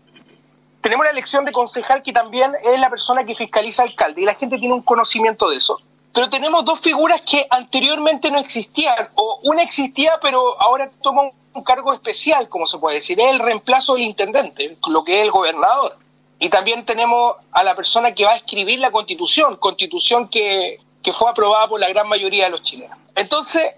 Tenemos 0.85 1.03
la 1.03 1.13
elección 1.13 1.45
de 1.45 1.51
concejal, 1.51 2.03
que 2.03 2.13
también 2.13 2.51
es 2.63 2.79
la 2.79 2.91
persona 2.91 3.25
que 3.25 3.33
fiscaliza 3.33 3.81
alcalde, 3.81 4.21
y 4.21 4.25
la 4.25 4.35
gente 4.35 4.59
tiene 4.59 4.75
un 4.75 4.83
conocimiento 4.83 5.49
de 5.49 5.55
eso. 5.55 5.81
Pero 6.13 6.29
tenemos 6.29 6.63
dos 6.63 6.79
figuras 6.79 7.21
que 7.21 7.47
anteriormente 7.49 8.29
no 8.29 8.37
existían, 8.37 9.09
o 9.15 9.39
una 9.41 9.63
existía, 9.63 10.19
pero 10.21 10.61
ahora 10.61 10.91
toma 11.01 11.23
un 11.55 11.63
cargo 11.63 11.91
especial, 11.91 12.49
como 12.49 12.67
se 12.67 12.77
puede 12.77 12.97
decir, 12.97 13.19
es 13.19 13.31
el 13.31 13.39
reemplazo 13.39 13.95
del 13.95 14.03
intendente, 14.03 14.77
lo 14.87 15.03
que 15.03 15.15
es 15.17 15.23
el 15.23 15.31
gobernador. 15.31 15.97
Y 16.37 16.49
también 16.49 16.85
tenemos 16.85 17.33
a 17.51 17.63
la 17.63 17.75
persona 17.75 18.11
que 18.11 18.25
va 18.25 18.33
a 18.33 18.37
escribir 18.37 18.77
la 18.77 18.91
constitución, 18.91 19.55
constitución 19.55 20.27
que, 20.27 20.79
fue 21.15 21.31
aprobada 21.31 21.67
por 21.67 21.79
la 21.79 21.89
gran 21.89 22.07
mayoría 22.07 22.43
de 22.43 22.51
los 22.51 22.61
chilenos. 22.61 22.95
Entonces, 23.15 23.73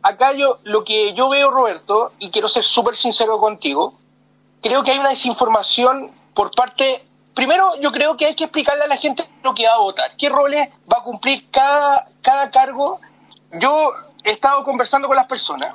acá 0.00 0.32
yo, 0.32 0.60
lo 0.62 0.84
que 0.84 1.12
yo 1.12 1.28
veo, 1.28 1.50
Roberto, 1.50 2.12
y 2.18 2.30
quiero 2.30 2.48
ser 2.48 2.64
súper 2.64 2.96
sincero 2.96 3.36
contigo, 3.38 3.92
creo 4.62 4.82
que 4.82 4.92
hay 4.92 4.98
una 4.98 5.10
desinformación 5.10 6.15
por 6.36 6.52
parte, 6.52 7.04
primero 7.34 7.64
yo 7.80 7.90
creo 7.90 8.16
que 8.16 8.26
hay 8.26 8.36
que 8.36 8.44
explicarle 8.44 8.84
a 8.84 8.88
la 8.88 8.96
gente 8.96 9.28
lo 9.42 9.54
que 9.54 9.66
va 9.66 9.74
a 9.74 9.78
votar, 9.78 10.14
qué 10.16 10.28
roles 10.28 10.68
va 10.92 10.98
a 10.98 11.02
cumplir 11.02 11.50
cada, 11.50 12.08
cada 12.22 12.52
cargo. 12.52 13.00
Yo 13.58 13.92
he 14.22 14.30
estado 14.30 14.62
conversando 14.62 15.08
con 15.08 15.16
las 15.16 15.26
personas 15.26 15.74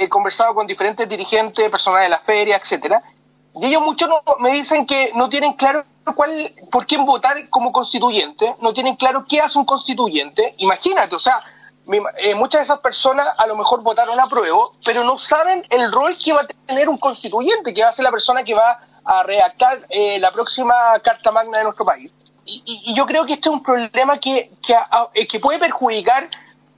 he 0.00 0.08
conversado 0.08 0.54
con 0.54 0.66
diferentes 0.66 1.06
dirigentes, 1.06 1.68
personas 1.68 2.02
de 2.02 2.08
la 2.08 2.18
feria, 2.18 2.56
etcétera, 2.56 3.02
y 3.54 3.66
ellos 3.66 3.82
muchos 3.82 4.08
me 4.38 4.50
dicen 4.50 4.86
que 4.86 5.12
no 5.14 5.28
tienen 5.28 5.52
claro 5.52 5.84
cuál, 6.14 6.54
por 6.70 6.86
quién 6.86 7.04
votar 7.04 7.50
como 7.50 7.70
constituyente, 7.70 8.56
no 8.60 8.72
tienen 8.72 8.96
claro 8.96 9.26
qué 9.28 9.40
hace 9.40 9.58
un 9.58 9.66
constituyente. 9.66 10.54
Imagínate, 10.56 11.14
o 11.14 11.18
sea, 11.18 11.42
eh, 12.16 12.34
muchas 12.34 12.60
de 12.60 12.64
esas 12.64 12.78
personas 12.78 13.28
a 13.36 13.46
lo 13.46 13.56
mejor 13.56 13.82
votaron 13.82 14.18
a 14.18 14.26
prueba, 14.26 14.56
pero 14.82 15.04
no 15.04 15.18
saben 15.18 15.66
el 15.68 15.92
rol 15.92 16.16
que 16.16 16.32
va 16.32 16.42
a 16.42 16.46
tener 16.46 16.88
un 16.88 16.96
constituyente, 16.96 17.74
que 17.74 17.82
va 17.82 17.90
a 17.90 17.92
ser 17.92 18.04
la 18.04 18.10
persona 18.10 18.42
que 18.42 18.54
va 18.54 18.80
a 19.04 19.22
redactar 19.22 19.86
eh, 19.88 20.18
la 20.18 20.32
próxima 20.32 20.74
Carta 21.02 21.30
Magna 21.30 21.58
de 21.58 21.64
nuestro 21.64 21.84
país. 21.84 22.10
Y, 22.44 22.94
yo 22.94 23.06
creo 23.06 23.24
que 23.26 23.34
este 23.34 23.48
es 23.48 23.54
un 23.54 23.62
problema 23.62 24.18
que, 24.18 24.50
que, 24.60 24.74
eh, 25.14 25.26
que 25.26 25.38
puede 25.38 25.58
perjudicar 25.58 26.28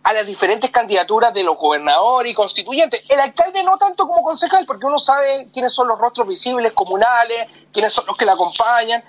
a 0.02 0.12
las 0.12 0.26
diferentes 0.26 0.71
candidaturas 0.71 1.33
de 1.33 1.45
los 1.45 1.57
gobernadores 1.57 2.33
y 2.33 2.35
constituyentes. 2.35 3.02
El 3.09 3.21
alcalde 3.21 3.62
no 3.62 3.79
tanto 3.79 4.07
como 4.07 4.23
concejal, 4.23 4.67
porque 4.67 4.87
uno 4.87 4.99
sabe 4.99 5.49
quiénes 5.52 5.73
son 5.73 5.88
los 5.88 5.99
rostros 5.99 6.26
visibles 6.26 6.73
comunales, 6.73 7.47
quiénes 7.73 7.93
son 7.93 8.07
los 8.07 8.17
que 8.17 8.25
le 8.25 8.33
acompañan. 8.33 9.02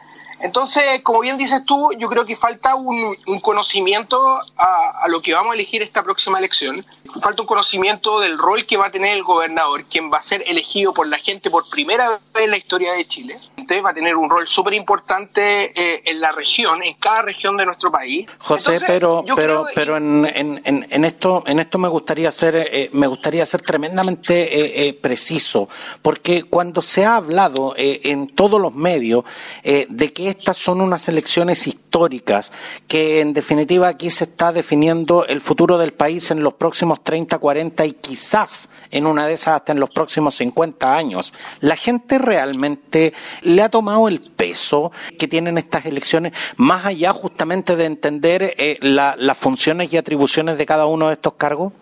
Entonces, 0.43 1.01
como 1.03 1.21
bien 1.21 1.38
dices 1.38 1.63
tú, 1.65 1.91
yo 1.97 2.09
creo 2.09 2.25
que 2.25 2.35
falta 2.35 2.75
un, 2.75 3.15
conocimiento 3.41 4.19
a, 4.57 5.07
lo 5.07 5.21
que 5.21 5.33
vamos 5.33 5.51
a 5.51 5.53
elegir 5.55 5.81
esta 5.81 6.03
próxima 6.03 6.38
elección. 6.38 6.85
Falta 7.21 7.43
un 7.43 7.47
conocimiento 7.47 8.19
del 8.19 8.38
rol 8.38 8.65
que 8.65 8.75
va 8.75 8.88
a 8.88 8.91
tener 8.91 9.15
el 9.15 9.23
gobernador, 9.23 9.85
quien 9.85 10.12
va 10.12 10.17
a 10.17 10.21
ser 10.21 10.43
elegido 10.45 10.93
por 10.93 11.07
la 11.07 11.17
gente 11.17 11.50
por 11.50 11.69
primera 11.69 12.19
vez 12.33 12.43
en 12.43 12.51
la 12.51 12.57
historia 12.57 12.91
de 12.91 13.07
Chile. 13.07 13.39
Entonces 13.63 13.86
va 13.86 13.91
a 13.91 13.93
tener 13.93 14.17
un 14.17 14.29
rol 14.29 14.46
súper 14.46 14.74
importante 14.74 15.72
eh, 15.74 16.01
en 16.05 16.20
la 16.20 16.34
región, 16.34 16.84
en 16.84 16.96
cada 16.96 17.22
región 17.22 17.55
de 17.55 17.65
nuestro 17.65 17.89
país. 17.89 18.27
José, 18.39 18.77
pero 18.86 19.24
pero 19.38 19.65
pero 19.74 19.96
en, 19.96 20.25
en, 20.25 20.62
en, 20.89 21.05
esto 21.05 21.46
en 21.48 21.60
esto 21.62 21.77
me 21.77 21.88
gustaría 21.88 22.29
ser 22.29 22.58
eh, 22.58 22.89
me 22.91 23.08
gustaría 23.08 23.46
ser 23.46 23.62
tremendamente 23.62 24.88
eh, 24.88 24.93
preciso, 24.93 25.70
porque 26.01 26.43
cuando 26.43 26.82
se 26.82 27.05
ha 27.05 27.15
hablado 27.15 27.74
en 27.77 28.27
todos 28.36 28.60
los 28.60 28.74
medios 28.74 29.24
de 29.63 30.13
que 30.13 30.29
estas 30.29 30.58
son 30.58 30.82
unas 30.82 31.08
elecciones 31.08 31.65
históricas, 31.65 32.51
que 32.88 33.22
en 33.22 33.32
definitiva 33.34 33.88
aquí 33.88 34.10
se 34.10 34.25
está 34.25 34.51
definiendo 34.51 35.25
el 35.25 35.39
futuro 35.39 35.77
del 35.77 35.93
país 35.93 36.32
en 36.32 36.43
los 36.43 36.55
próximos 36.55 37.01
30, 37.03 37.38
40 37.38 37.86
y 37.86 37.93
quizás 37.93 38.67
en 38.91 39.08
una 39.08 39.25
de 39.25 39.34
esas 39.34 39.55
hasta 39.55 39.72
en 39.72 39.79
los 39.79 39.89
próximos 39.89 40.36
50 40.36 40.96
años. 40.96 41.34
La 41.62 41.75
gente 41.75 42.17
realmente 42.17 43.13
le 43.53 43.62
ha 43.62 43.69
tomado 43.69 44.07
el 44.07 44.19
peso 44.19 44.91
que 45.17 45.27
tienen 45.27 45.57
estas 45.57 45.86
elecciones, 45.86 46.33
más 46.57 46.86
allá 46.86 47.13
justamente 47.13 47.75
de 47.75 47.86
entender 47.86 48.53
eh, 48.57 48.77
las 48.81 49.38
funciones 49.38 49.93
y 49.93 49.98
atribuciones 49.98 50.57
de 50.57 50.65
cada 50.65 50.86
uno 50.86 51.07
de 51.07 51.13
estos 51.13 51.33
cargos. 51.33 51.74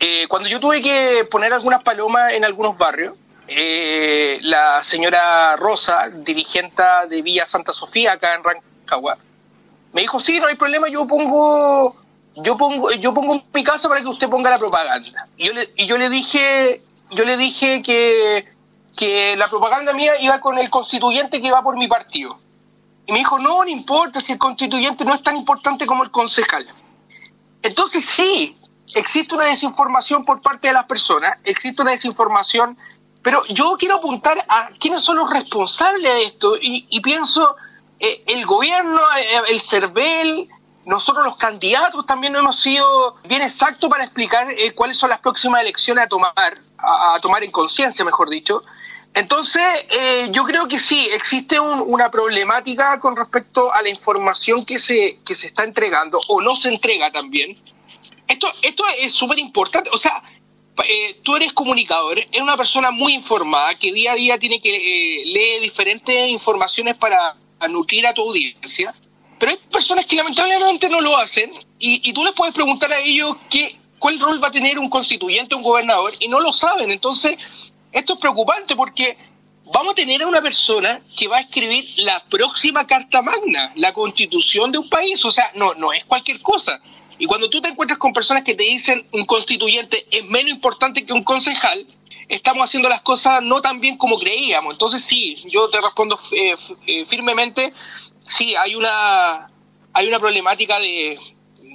Eh, 0.00 0.26
cuando 0.28 0.48
yo 0.48 0.60
tuve 0.60 0.82
que 0.82 1.26
poner 1.30 1.52
algunas 1.52 1.82
palomas 1.82 2.32
en 2.32 2.44
algunos 2.44 2.76
barrios, 2.76 3.14
eh, 3.46 4.38
la 4.42 4.82
señora 4.82 5.56
Rosa, 5.56 6.08
dirigente 6.10 6.82
de 7.08 7.22
Villa 7.22 7.46
Santa 7.46 7.72
Sofía, 7.72 8.12
acá 8.12 8.34
en 8.34 8.42
Rancagua, 8.44 9.18
me 9.92 10.00
dijo, 10.00 10.18
sí, 10.18 10.40
no 10.40 10.46
hay 10.46 10.56
problema, 10.56 10.88
yo 10.88 11.06
pongo, 11.06 11.96
yo 12.36 12.56
pongo, 12.56 12.90
yo 12.92 13.14
pongo 13.14 13.42
mi 13.52 13.62
casa 13.62 13.88
para 13.88 14.00
que 14.00 14.08
usted 14.08 14.28
ponga 14.28 14.50
la 14.50 14.58
propaganda. 14.58 15.28
Y 15.36 15.46
yo 15.46 15.52
le, 15.52 15.70
y 15.76 15.86
yo 15.86 15.98
le 15.98 16.08
dije, 16.08 16.82
yo 17.12 17.24
le 17.24 17.36
dije 17.36 17.82
que, 17.82 18.53
que 18.96 19.36
la 19.36 19.48
propaganda 19.48 19.92
mía 19.92 20.12
iba 20.20 20.40
con 20.40 20.58
el 20.58 20.70
constituyente 20.70 21.40
que 21.40 21.50
va 21.50 21.62
por 21.62 21.76
mi 21.76 21.88
partido. 21.88 22.38
Y 23.06 23.12
me 23.12 23.18
dijo, 23.18 23.38
no, 23.38 23.64
no 23.64 23.68
importa 23.68 24.20
si 24.20 24.32
el 24.32 24.38
constituyente 24.38 25.04
no 25.04 25.14
es 25.14 25.22
tan 25.22 25.36
importante 25.36 25.86
como 25.86 26.04
el 26.04 26.10
concejal. 26.10 26.66
Entonces 27.62 28.04
sí, 28.04 28.56
existe 28.94 29.34
una 29.34 29.44
desinformación 29.44 30.24
por 30.24 30.40
parte 30.40 30.68
de 30.68 30.74
las 30.74 30.84
personas, 30.84 31.36
existe 31.44 31.82
una 31.82 31.90
desinformación 31.90 32.78
pero 33.24 33.42
yo 33.46 33.76
quiero 33.78 33.96
apuntar 33.96 34.44
a 34.50 34.68
quiénes 34.78 35.00
son 35.00 35.16
los 35.16 35.30
responsables 35.30 36.12
de 36.12 36.24
esto 36.24 36.56
y, 36.60 37.00
pienso 37.00 37.56
eh, 37.98 38.22
el 38.26 38.44
gobierno, 38.44 39.00
eh, 39.18 39.40
el 39.48 39.62
CERVEL, 39.62 40.50
nosotros 40.84 41.24
los 41.24 41.38
candidatos 41.38 42.04
también 42.04 42.34
no 42.34 42.40
hemos 42.40 42.60
sido 42.60 43.16
bien 43.24 43.40
exactos 43.40 43.88
para 43.88 44.04
explicar 44.04 44.48
eh, 44.50 44.74
cuáles 44.74 44.98
son 44.98 45.08
las 45.08 45.20
próximas 45.20 45.62
elecciones 45.62 46.04
a 46.04 46.06
tomar, 46.06 46.60
a, 46.76 47.18
tomar 47.22 47.42
en 47.42 47.50
conciencia, 47.50 48.04
mejor 48.04 48.28
dicho. 48.28 48.62
Entonces, 49.14 49.62
yo 50.32 50.44
creo 50.44 50.66
que 50.66 50.80
sí, 50.80 51.08
existe 51.12 51.60
una 51.60 52.10
problemática 52.10 52.98
con 52.98 53.14
respecto 53.14 53.72
a 53.72 53.80
la 53.80 53.88
información 53.88 54.64
que 54.64 54.80
se, 54.80 55.20
que 55.24 55.36
se 55.36 55.46
está 55.46 55.62
entregando 55.62 56.20
o 56.26 56.40
no 56.40 56.56
se 56.56 56.68
entrega 56.68 57.12
también. 57.12 57.56
Esto, 58.26 58.48
esto 58.62 58.84
es 58.98 59.14
súper 59.14 59.38
importante. 59.38 59.88
O 59.92 59.98
sea, 59.98 60.22
eh, 60.82 61.20
tú 61.22 61.36
eres 61.36 61.52
comunicador, 61.52 62.18
es 62.18 62.40
una 62.40 62.56
persona 62.56 62.90
muy 62.90 63.14
informada 63.14 63.76
que 63.76 63.92
día 63.92 64.12
a 64.12 64.16
día 64.16 64.38
tiene 64.38 64.60
que 64.60 64.74
eh, 64.74 65.24
leer 65.26 65.60
diferentes 65.60 66.28
informaciones 66.28 66.94
para 66.96 67.36
nutrir 67.68 68.06
a 68.06 68.14
tu 68.14 68.22
audiencia. 68.22 68.94
Pero 69.38 69.52
hay 69.52 69.58
personas 69.70 70.06
que 70.06 70.16
lamentablemente 70.16 70.88
no 70.88 71.00
lo 71.00 71.16
hacen 71.16 71.52
y, 71.78 72.12
tú 72.12 72.24
les 72.24 72.32
puedes 72.32 72.54
preguntar 72.54 72.92
a 72.92 72.98
ellos 72.98 73.36
qué, 73.50 73.76
cuál 73.98 74.18
rol 74.18 74.42
va 74.42 74.48
a 74.48 74.52
tener 74.52 74.78
un 74.78 74.88
constituyente 74.88 75.54
un 75.54 75.62
gobernador 75.62 76.14
y 76.18 76.28
no 76.28 76.40
lo 76.40 76.52
saben. 76.52 76.90
Entonces, 76.90 77.36
esto 77.94 78.14
es 78.14 78.18
preocupante 78.18 78.74
porque 78.74 79.16
vamos 79.72 79.92
a 79.92 79.94
tener 79.94 80.20
a 80.22 80.26
una 80.26 80.42
persona 80.42 81.00
que 81.16 81.28
va 81.28 81.36
a 81.38 81.40
escribir 81.40 81.84
la 81.98 82.22
próxima 82.24 82.86
Carta 82.86 83.22
Magna, 83.22 83.72
la 83.76 83.92
constitución 83.92 84.72
de 84.72 84.78
un 84.78 84.88
país. 84.88 85.24
O 85.24 85.30
sea, 85.30 85.52
no, 85.54 85.74
no 85.74 85.92
es 85.92 86.04
cualquier 86.04 86.42
cosa. 86.42 86.80
Y 87.18 87.26
cuando 87.26 87.48
tú 87.48 87.60
te 87.60 87.68
encuentras 87.68 87.98
con 87.98 88.12
personas 88.12 88.42
que 88.42 88.54
te 88.54 88.64
dicen 88.64 89.06
un 89.12 89.24
constituyente 89.24 90.06
es 90.10 90.24
menos 90.24 90.50
importante 90.50 91.06
que 91.06 91.12
un 91.12 91.22
concejal, 91.22 91.86
estamos 92.28 92.64
haciendo 92.64 92.88
las 92.88 93.02
cosas 93.02 93.40
no 93.40 93.62
tan 93.62 93.80
bien 93.80 93.96
como 93.96 94.18
creíamos. 94.18 94.74
Entonces 94.74 95.04
sí, 95.04 95.36
yo 95.46 95.68
te 95.68 95.80
respondo 95.80 96.18
eh, 96.32 96.56
eh, 96.88 97.06
firmemente, 97.06 97.72
sí, 98.26 98.56
hay 98.56 98.74
una, 98.74 99.48
hay 99.92 100.08
una 100.08 100.18
problemática 100.18 100.80
de, 100.80 101.16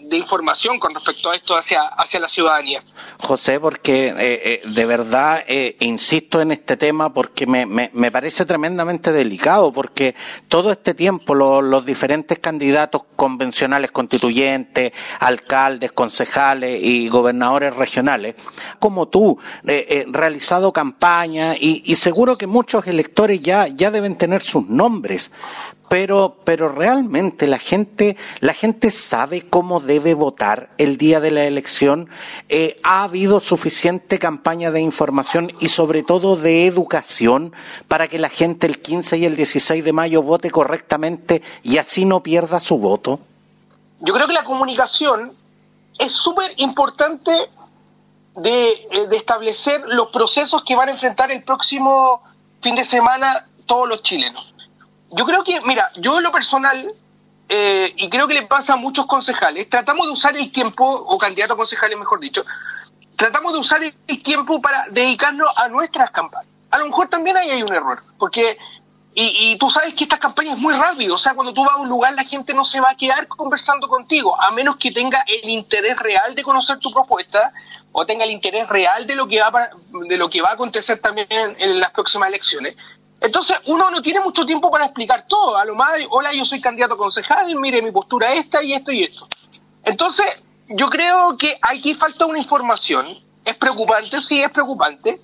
de 0.09 0.17
información 0.17 0.79
con 0.79 0.93
respecto 0.93 1.29
a 1.29 1.35
esto 1.35 1.55
hacia, 1.55 1.83
hacia 1.83 2.19
la 2.19 2.29
ciudadanía. 2.29 2.83
José, 3.21 3.59
porque 3.59 4.07
eh, 4.07 4.15
eh, 4.17 4.61
de 4.65 4.85
verdad 4.85 5.43
eh, 5.47 5.75
insisto 5.79 6.41
en 6.41 6.51
este 6.51 6.77
tema 6.77 7.13
porque 7.13 7.45
me, 7.45 7.65
me, 7.65 8.11
parece 8.11 8.45
tremendamente 8.45 9.11
delicado, 9.11 9.71
porque 9.71 10.15
todo 10.47 10.71
este 10.71 10.93
tiempo 10.93 11.35
los 11.35 11.85
diferentes 11.85 12.39
candidatos 12.39 13.03
convencionales 13.15 13.91
constituyentes, 13.91 14.93
alcaldes, 15.19 15.91
concejales 15.91 16.79
y 16.81 17.07
gobernadores 17.09 17.75
regionales, 17.75 18.35
como 18.79 19.07
tú, 19.07 19.39
realizado 20.07 20.73
campaña 20.73 21.55
y, 21.55 21.83
y 21.85 21.95
seguro 21.95 22.37
que 22.37 22.47
muchos 22.47 22.87
electores 22.87 23.41
ya, 23.41 23.67
ya 23.67 23.91
deben 23.91 24.17
tener 24.17 24.41
sus 24.41 24.67
nombres, 24.67 25.31
pero, 25.89 26.37
pero 26.45 26.69
realmente 26.69 27.47
la 27.47 27.57
gente, 27.57 28.15
la 28.39 28.53
gente 28.53 28.91
sabe 28.91 29.49
cómo 29.49 29.79
debe 29.79 30.13
votar 30.13 30.69
el 30.77 30.97
día 30.97 31.19
de 31.19 31.31
la 31.31 31.45
elección. 31.45 32.09
Eh, 32.47 32.79
ha 32.83 33.03
habido 33.03 33.39
suficiente 33.39 34.19
campaña 34.19 34.71
de 34.71 34.81
información 34.81 35.51
y 35.59 35.69
sobre 35.69 36.03
todo 36.03 36.35
de 36.35 36.67
educación 36.67 37.53
para 37.87 38.07
que 38.07 38.19
la 38.19 38.29
gente 38.29 38.67
el 38.67 38.79
15 38.79 39.17
y 39.17 39.25
el 39.25 39.35
16 39.35 39.83
de 39.83 39.91
mayo 39.91 40.21
vote 40.21 40.51
correctamente 40.51 41.41
y 41.63 41.79
así 41.79 42.05
no 42.05 42.21
pierda 42.21 42.59
su 42.59 42.77
voto. 42.77 43.19
Yo 44.01 44.13
creo 44.13 44.27
que 44.27 44.33
la 44.33 44.43
comunicación 44.43 45.33
es 45.97 46.13
súper 46.13 46.53
importante 46.57 47.31
de, 48.35 48.69
eh, 48.69 49.07
de 49.09 49.17
establecer 49.17 49.81
los 49.87 50.09
procesos 50.09 50.63
que 50.63 50.75
van 50.75 50.89
a 50.89 50.91
enfrentar 50.91 51.31
el 51.31 51.43
próximo 51.43 52.21
fin 52.61 52.75
de 52.75 52.85
semana 52.85 53.47
todos 53.65 53.89
los 53.89 54.03
chilenos 54.03 54.53
yo 55.11 55.25
creo 55.25 55.43
que, 55.43 55.59
mira, 55.61 55.91
yo 55.95 56.17
en 56.17 56.23
lo 56.23 56.31
personal, 56.31 56.93
eh, 57.47 57.93
y 57.97 58.09
creo 58.09 58.27
que 58.27 58.35
le 58.35 58.43
pasa 58.43 58.73
a 58.73 58.77
muchos 58.77 59.05
concejales, 59.05 59.69
tratamos 59.69 60.07
de 60.07 60.13
usar 60.13 60.35
el 60.37 60.51
tiempo, 60.51 60.85
o 60.85 61.17
candidatos 61.17 61.57
concejales 61.57 61.97
mejor 61.97 62.19
dicho, 62.19 62.45
tratamos 63.15 63.53
de 63.53 63.59
usar 63.59 63.81
el 63.83 64.23
tiempo 64.23 64.61
para 64.61 64.85
dedicarnos 64.91 65.49
a 65.55 65.67
nuestras 65.67 66.11
campañas. 66.11 66.53
A 66.71 66.77
lo 66.77 66.85
mejor 66.85 67.09
también 67.09 67.37
ahí 67.37 67.49
hay 67.49 67.63
un 67.63 67.73
error, 67.73 68.03
porque, 68.19 68.57
y, 69.15 69.51
y 69.51 69.57
tú 69.57 69.69
sabes 69.71 69.95
que 69.95 70.03
estas 70.03 70.19
campañas 70.19 70.53
es 70.53 70.59
muy 70.59 70.75
rápido, 70.75 71.15
o 71.15 71.17
sea, 71.17 71.33
cuando 71.33 71.53
tú 71.53 71.63
vas 71.65 71.75
a 71.75 71.81
un 71.81 71.89
lugar 71.89 72.13
la 72.13 72.23
gente 72.23 72.53
no 72.53 72.63
se 72.63 72.79
va 72.79 72.91
a 72.91 72.95
quedar 72.95 73.27
conversando 73.27 73.87
contigo, 73.87 74.39
a 74.39 74.51
menos 74.51 74.77
que 74.77 74.91
tenga 74.91 75.23
el 75.25 75.49
interés 75.49 75.97
real 75.97 76.35
de 76.35 76.43
conocer 76.43 76.77
tu 76.77 76.91
propuesta 76.91 77.51
o 77.91 78.05
tenga 78.05 78.23
el 78.23 78.31
interés 78.31 78.69
real 78.69 79.07
de 79.07 79.15
lo 79.15 79.27
que 79.27 79.41
va, 79.41 79.71
de 80.07 80.17
lo 80.17 80.29
que 80.29 80.41
va 80.41 80.49
a 80.49 80.53
acontecer 80.53 80.99
también 80.99 81.27
en 81.31 81.79
las 81.79 81.89
próximas 81.91 82.29
elecciones. 82.29 82.75
Entonces, 83.21 83.57
uno 83.65 83.91
no 83.91 84.01
tiene 84.01 84.21
mucho 84.21 84.45
tiempo 84.45 84.71
para 84.71 84.85
explicar 84.85 85.25
todo. 85.27 85.57
A 85.57 85.65
lo 85.65 85.75
más, 85.75 85.93
hola, 86.09 86.33
yo 86.33 86.45
soy 86.45 86.61
candidato 86.61 86.93
a 86.93 86.97
concejal, 86.97 87.53
mire 87.55 87.81
mi 87.81 87.91
postura 87.91 88.33
esta 88.33 88.63
y 88.63 88.73
esto 88.73 88.91
y 88.91 89.03
esto. 89.03 89.27
Entonces, 89.83 90.25
yo 90.69 90.89
creo 90.89 91.37
que 91.37 91.57
aquí 91.61 91.95
falta 91.95 92.25
una 92.25 92.39
información. 92.39 93.17
Es 93.43 93.55
preocupante, 93.55 94.21
sí, 94.21 94.41
es 94.41 94.49
preocupante. 94.51 95.21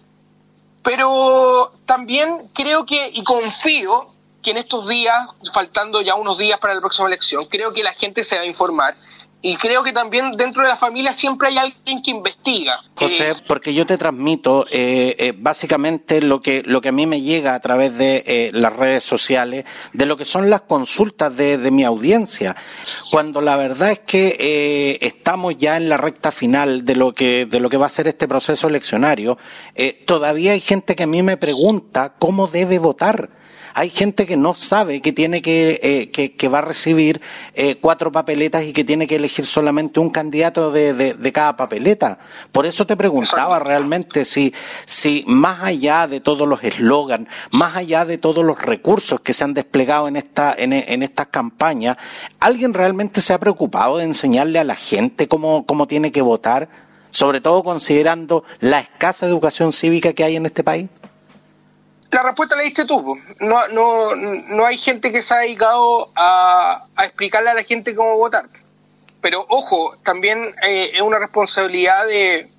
Pero 0.84 1.74
también 1.86 2.50
creo 2.54 2.86
que, 2.86 3.10
y 3.14 3.24
confío, 3.24 4.12
que 4.42 4.52
en 4.52 4.58
estos 4.58 4.88
días, 4.88 5.28
faltando 5.52 6.02
ya 6.02 6.16
unos 6.16 6.38
días 6.38 6.60
para 6.60 6.76
la 6.76 6.80
próxima 6.80 7.08
elección, 7.08 7.46
creo 7.46 7.74
que 7.74 7.82
la 7.82 7.94
gente 7.94 8.24
se 8.24 8.36
va 8.36 8.44
a 8.44 8.46
informar 8.46 8.96
y 9.46 9.58
creo 9.58 9.84
que 9.84 9.94
también 9.94 10.32
dentro 10.32 10.64
de 10.64 10.70
la 10.70 10.76
familia 10.76 11.14
siempre 11.14 11.50
hay 11.50 11.60
alguien 11.60 12.02
que 12.02 12.10
investiga. 12.10 12.82
José, 12.96 13.30
eh, 13.30 13.36
porque 13.48 13.76
yo 13.76 13.86
te 13.86 13.96
transmito 13.96 14.66
eh, 14.72 15.16
eh, 15.20 15.34
básicamente 15.38 16.20
lo 16.20 16.42
que, 16.42 16.64
lo 16.66 16.82
que 16.82 16.90
a 16.90 16.92
mí 16.92 17.06
me 17.06 17.22
llega 17.22 17.54
a 17.54 17.60
través 17.60 17.96
de 17.96 18.50
las 18.54 18.74
redes 18.74 19.04
sociales, 19.04 19.66
de 19.94 20.08
lo 20.08 20.18
que 20.18 20.26
son 20.26 20.50
las 20.50 20.62
consultas 20.62 21.38
de, 21.38 21.60
de 21.60 21.70
mi 21.70 21.84
audiencia, 21.84 22.56
cuando 23.12 23.40
la 23.40 23.56
verdad 23.56 23.92
es 23.92 24.00
que 24.00 24.98
estamos 25.00 25.56
ya 25.60 25.78
en 25.78 25.90
la 25.90 25.98
recta 25.98 26.32
final 26.32 26.84
de 26.84 26.96
lo 26.96 27.14
que, 27.14 27.46
de 27.46 27.60
lo 27.60 27.70
que 27.70 27.78
va 27.78 27.86
a 27.86 27.90
ser 27.90 28.08
este 28.08 28.28
proceso 28.28 28.68
eleccionario, 28.68 29.38
todavía 30.08 30.54
hay 30.54 30.60
gente 30.60 30.96
que 30.96 31.04
a 31.04 31.08
mí 31.08 31.22
me 31.22 31.38
pregunta 31.38 32.16
cómo 32.18 32.48
debe 32.48 32.80
votar 32.80 33.45
hay 33.76 33.90
gente 33.90 34.26
que 34.26 34.38
no 34.38 34.54
sabe 34.54 35.02
que 35.02 35.12
tiene 35.12 35.42
que, 35.42 35.82
eh, 35.84 36.10
que, 36.10 36.48
va 36.48 36.60
a 36.60 36.62
recibir 36.62 37.20
eh, 37.54 37.76
cuatro 37.76 38.10
papeletas 38.10 38.64
y 38.64 38.72
que 38.72 38.86
tiene 38.86 39.06
que 39.06 39.18
elegir 39.18 39.46
solamente 39.46 40.00
un 40.00 40.12
candidato 40.12 40.72
de, 40.72 40.94
de, 40.94 41.32
cada 41.34 41.58
papeleta. 41.58 42.18
Por 42.54 42.66
eso 42.66 42.88
te 42.88 42.96
preguntaba 42.96 43.60
realmente 43.60 44.24
si, 44.24 44.54
si 44.86 45.26
más 45.28 45.62
allá 45.62 46.08
de 46.08 46.22
todos 46.22 46.48
los 46.48 46.64
eslogans, 46.64 47.28
más 47.52 47.76
allá 47.76 48.06
de 48.06 48.18
todos 48.18 48.46
los 48.46 48.62
recursos 48.62 49.20
que 49.20 49.34
se 49.34 49.44
han 49.44 49.54
desplegado 49.54 50.08
en 50.08 50.16
esta, 50.16 50.56
en, 50.58 50.72
en 50.72 51.04
estas 51.04 51.28
campañas, 51.28 51.98
¿alguien 52.40 52.74
realmente 52.74 53.20
se 53.20 53.34
ha 53.34 53.40
preocupado 53.42 53.98
de 53.98 54.06
enseñarle 54.06 54.58
a 54.58 54.64
la 54.64 54.76
gente 54.76 55.28
cómo, 55.28 55.66
cómo 55.66 55.86
tiene 55.86 56.14
que 56.14 56.22
votar? 56.22 56.70
Sobre 57.10 57.42
todo 57.42 57.62
considerando 57.62 58.46
la 58.62 58.80
escasa 58.80 59.26
educación 59.26 59.74
cívica 59.74 60.14
que 60.14 60.24
hay 60.24 60.38
en 60.38 60.46
este 60.46 60.64
país. 60.64 60.90
La 62.12 62.24
respuesta 62.24 62.56
la 62.56 62.64
diste 62.64 62.86
tú. 62.86 63.20
No, 63.40 63.68
no, 63.68 64.16
no 64.16 64.66
hay 64.66 64.78
gente 64.78 65.12
que 65.12 65.22
se 65.22 65.34
ha 65.34 65.40
dedicado 65.40 66.12
a, 66.16 66.86
explicarle 67.04 67.50
a 67.50 67.56
la 67.56 67.64
gente 67.64 67.96
cómo 67.96 68.18
votar. 68.18 68.46
Pero 69.22 69.46
ojo, 69.50 69.98
también 70.04 70.56
eh, 70.64 70.92
es 70.94 71.02
una 71.02 71.20
responsabilidad 71.20 72.06
de, 72.06 72.50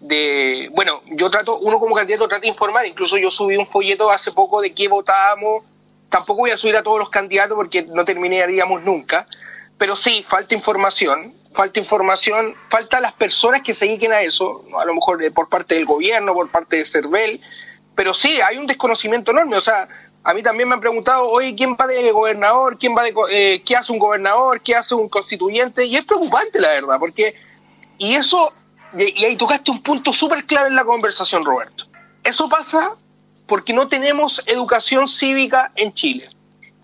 de, 0.00 0.68
bueno, 0.72 1.02
yo 1.06 1.30
trato, 1.30 1.58
uno 1.58 1.78
como 1.78 1.94
candidato 1.94 2.26
trata 2.26 2.42
de 2.42 2.48
informar, 2.48 2.86
incluso 2.86 3.16
yo 3.16 3.30
subí 3.30 3.56
un 3.56 3.66
folleto 3.66 4.10
hace 4.10 4.32
poco 4.32 4.60
de 4.60 4.74
qué 4.74 4.88
votábamos, 4.88 5.62
tampoco 6.08 6.40
voy 6.40 6.50
a 6.50 6.56
subir 6.56 6.76
a 6.76 6.82
todos 6.82 6.98
los 6.98 7.10
candidatos 7.10 7.54
porque 7.54 7.82
no 7.82 8.04
terminaríamos 8.04 8.82
nunca, 8.82 9.26
pero 9.78 9.94
sí, 9.94 10.24
falta 10.28 10.54
información, 10.54 11.34
falta 11.52 11.78
información, 11.78 12.54
falta 12.68 13.00
las 13.00 13.12
personas 13.12 13.62
que 13.62 13.74
se 13.74 13.86
dediquen 13.86 14.12
a 14.12 14.22
eso, 14.22 14.64
a 14.78 14.84
lo 14.84 14.94
mejor 14.94 15.32
por 15.32 15.48
parte 15.48 15.74
del 15.74 15.84
gobierno, 15.84 16.34
por 16.34 16.50
parte 16.50 16.76
de 16.76 16.84
CERVEL, 16.84 17.40
pero 18.00 18.14
sí, 18.14 18.40
hay 18.40 18.56
un 18.56 18.66
desconocimiento 18.66 19.30
enorme. 19.30 19.58
O 19.58 19.60
sea, 19.60 19.86
a 20.24 20.32
mí 20.32 20.42
también 20.42 20.66
me 20.66 20.74
han 20.74 20.80
preguntado, 20.80 21.28
oye, 21.28 21.54
¿quién 21.54 21.76
va 21.78 21.86
de 21.86 22.10
gobernador? 22.12 22.78
¿Quién 22.78 22.96
va 22.96 23.02
de, 23.02 23.12
eh, 23.30 23.62
¿Qué 23.62 23.76
hace 23.76 23.92
un 23.92 23.98
gobernador? 23.98 24.62
¿Qué 24.62 24.74
hace 24.74 24.94
un 24.94 25.10
constituyente? 25.10 25.84
Y 25.84 25.96
es 25.96 26.04
preocupante, 26.06 26.58
la 26.58 26.68
verdad, 26.68 26.96
porque... 26.98 27.34
Y 27.98 28.14
eso, 28.14 28.54
y 28.96 29.22
ahí 29.22 29.36
tocaste 29.36 29.70
un 29.70 29.82
punto 29.82 30.14
súper 30.14 30.46
clave 30.46 30.68
en 30.68 30.76
la 30.76 30.84
conversación, 30.86 31.44
Roberto. 31.44 31.88
Eso 32.24 32.48
pasa 32.48 32.92
porque 33.46 33.74
no 33.74 33.86
tenemos 33.86 34.42
educación 34.46 35.06
cívica 35.06 35.70
en 35.74 35.92
Chile. 35.92 36.30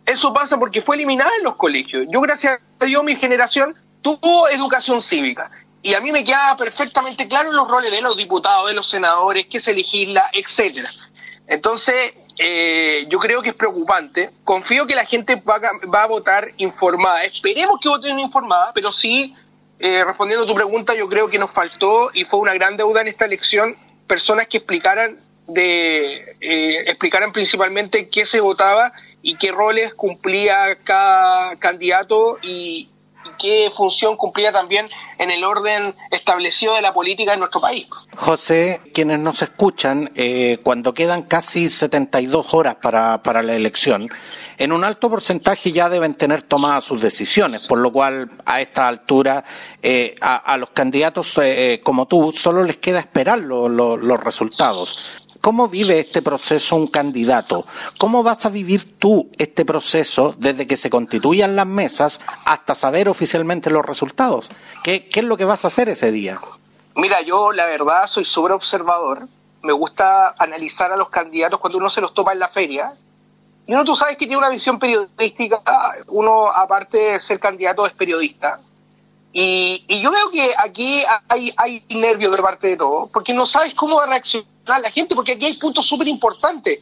Eso 0.04 0.34
pasa 0.34 0.58
porque 0.58 0.82
fue 0.82 0.96
eliminada 0.96 1.30
en 1.38 1.44
los 1.44 1.56
colegios. 1.56 2.04
Yo, 2.10 2.20
gracias 2.20 2.60
a 2.78 2.84
Dios, 2.84 3.02
mi 3.02 3.16
generación 3.16 3.74
tuvo 4.02 4.50
educación 4.50 5.00
cívica. 5.00 5.50
Y 5.86 5.94
a 5.94 6.00
mí 6.00 6.10
me 6.10 6.24
queda 6.24 6.56
perfectamente 6.56 7.28
claro 7.28 7.52
los 7.52 7.68
roles 7.68 7.92
de 7.92 8.02
los 8.02 8.16
diputados, 8.16 8.66
de 8.66 8.74
los 8.74 8.88
senadores, 8.88 9.46
qué 9.48 9.60
se 9.60 9.72
legisla, 9.72 10.28
etcétera. 10.32 10.90
Entonces, 11.46 12.14
eh, 12.38 13.06
yo 13.08 13.18
creo 13.18 13.42
que 13.42 13.50
es 13.50 13.54
preocupante. 13.54 14.30
Confío 14.44 14.86
que 14.86 14.94
la 14.94 15.04
gente 15.04 15.36
va 15.36 16.02
a, 16.02 16.06
votar 16.06 16.48
informada. 16.58 17.24
Esperemos 17.24 17.78
que 17.80 17.88
voten 17.88 18.18
informada, 18.18 18.72
pero 18.74 18.92
sí, 18.92 19.34
eh, 19.78 20.04
respondiendo 20.04 20.44
a 20.44 20.46
tu 20.46 20.54
pregunta, 20.54 20.94
yo 20.94 21.08
creo 21.08 21.28
que 21.28 21.38
nos 21.38 21.50
faltó 21.50 22.10
y 22.12 22.24
fue 22.24 22.40
una 22.40 22.54
gran 22.54 22.76
deuda 22.76 23.00
en 23.00 23.08
esta 23.08 23.24
elección 23.24 23.76
personas 24.06 24.46
que 24.46 24.58
explicaran 24.58 25.18
de 25.48 26.36
eh, 26.40 26.90
explicaran 26.90 27.32
principalmente 27.32 28.08
qué 28.08 28.26
se 28.26 28.40
votaba 28.40 28.92
y 29.22 29.36
qué 29.36 29.52
roles 29.52 29.94
cumplía 29.94 30.76
cada 30.84 31.56
candidato 31.56 32.38
y, 32.42 32.88
qué 33.38 33.70
función 33.74 34.16
cumplía 34.16 34.52
también 34.52 34.88
en 35.18 35.30
el 35.30 35.44
orden 35.44 35.94
establecido 36.10 36.74
de 36.74 36.82
la 36.82 36.92
política 36.92 37.34
en 37.34 37.40
nuestro 37.40 37.60
país. 37.60 37.86
José, 38.16 38.80
quienes 38.92 39.18
nos 39.18 39.42
escuchan, 39.42 40.10
eh, 40.14 40.58
cuando 40.62 40.94
quedan 40.94 41.22
casi 41.22 41.68
72 41.68 42.54
horas 42.54 42.76
para, 42.76 43.22
para 43.22 43.42
la 43.42 43.54
elección, 43.54 44.08
en 44.58 44.72
un 44.72 44.84
alto 44.84 45.10
porcentaje 45.10 45.72
ya 45.72 45.88
deben 45.88 46.14
tener 46.14 46.42
tomadas 46.42 46.84
sus 46.84 47.00
decisiones, 47.00 47.62
por 47.66 47.78
lo 47.78 47.92
cual 47.92 48.30
a 48.44 48.60
esta 48.60 48.88
altura 48.88 49.44
eh, 49.82 50.14
a, 50.20 50.56
los 50.56 50.70
candidatos 50.70 51.38
eh, 51.42 51.80
como 51.82 52.06
tú 52.06 52.32
solo 52.32 52.62
les 52.62 52.78
queda 52.78 53.00
esperar 53.00 53.38
los 53.38 54.20
resultados. 54.20 55.25
¿Cómo 55.40 55.68
vive 55.68 56.00
este 56.00 56.22
proceso 56.22 56.76
un 56.76 56.86
candidato? 56.86 57.66
¿Cómo 57.98 58.22
vas 58.22 58.46
a 58.46 58.50
vivir 58.50 58.98
tú 58.98 59.30
este 59.38 59.64
proceso 59.64 60.34
desde 60.38 60.66
que 60.66 60.76
se 60.76 60.90
constituyan 60.90 61.56
las 61.56 61.66
mesas 61.66 62.20
hasta 62.44 62.74
saber 62.74 63.08
oficialmente 63.08 63.70
los 63.70 63.84
resultados? 63.84 64.50
¿Qué, 64.82 65.08
qué 65.08 65.20
es 65.20 65.26
lo 65.26 65.36
que 65.36 65.44
vas 65.44 65.64
a 65.64 65.68
hacer 65.68 65.88
ese 65.88 66.10
día? 66.12 66.40
Mira, 66.94 67.20
yo 67.22 67.52
la 67.52 67.66
verdad 67.66 68.06
soy 68.06 68.24
súper 68.24 68.52
observador. 68.52 69.28
Me 69.62 69.72
gusta 69.72 70.34
analizar 70.38 70.92
a 70.92 70.96
los 70.96 71.10
candidatos 71.10 71.60
cuando 71.60 71.78
uno 71.78 71.90
se 71.90 72.00
los 72.00 72.14
toma 72.14 72.32
en 72.32 72.38
la 72.38 72.48
feria. 72.48 72.94
Y 73.66 73.74
uno 73.74 73.84
tú 73.84 73.96
sabes 73.96 74.16
que 74.16 74.26
tiene 74.26 74.38
una 74.38 74.48
visión 74.48 74.78
periodística. 74.78 75.60
Uno, 76.06 76.46
aparte 76.46 76.98
de 76.98 77.20
ser 77.20 77.40
candidato, 77.40 77.84
es 77.84 77.92
periodista. 77.92 78.60
Y, 79.38 79.84
yo 80.00 80.10
veo 80.10 80.30
que 80.30 80.54
aquí 80.56 81.02
hay, 81.28 81.84
nervios 81.90 82.34
de 82.34 82.42
parte 82.42 82.68
de 82.68 82.76
todos, 82.78 83.10
porque 83.10 83.34
no 83.34 83.44
sabes 83.44 83.74
cómo 83.74 83.96
va 83.96 84.04
a 84.04 84.06
reaccionar 84.06 84.80
la 84.80 84.90
gente, 84.90 85.14
porque 85.14 85.32
aquí 85.32 85.44
hay 85.44 85.58
puntos 85.58 85.86
súper 85.86 86.08
importantes. 86.08 86.80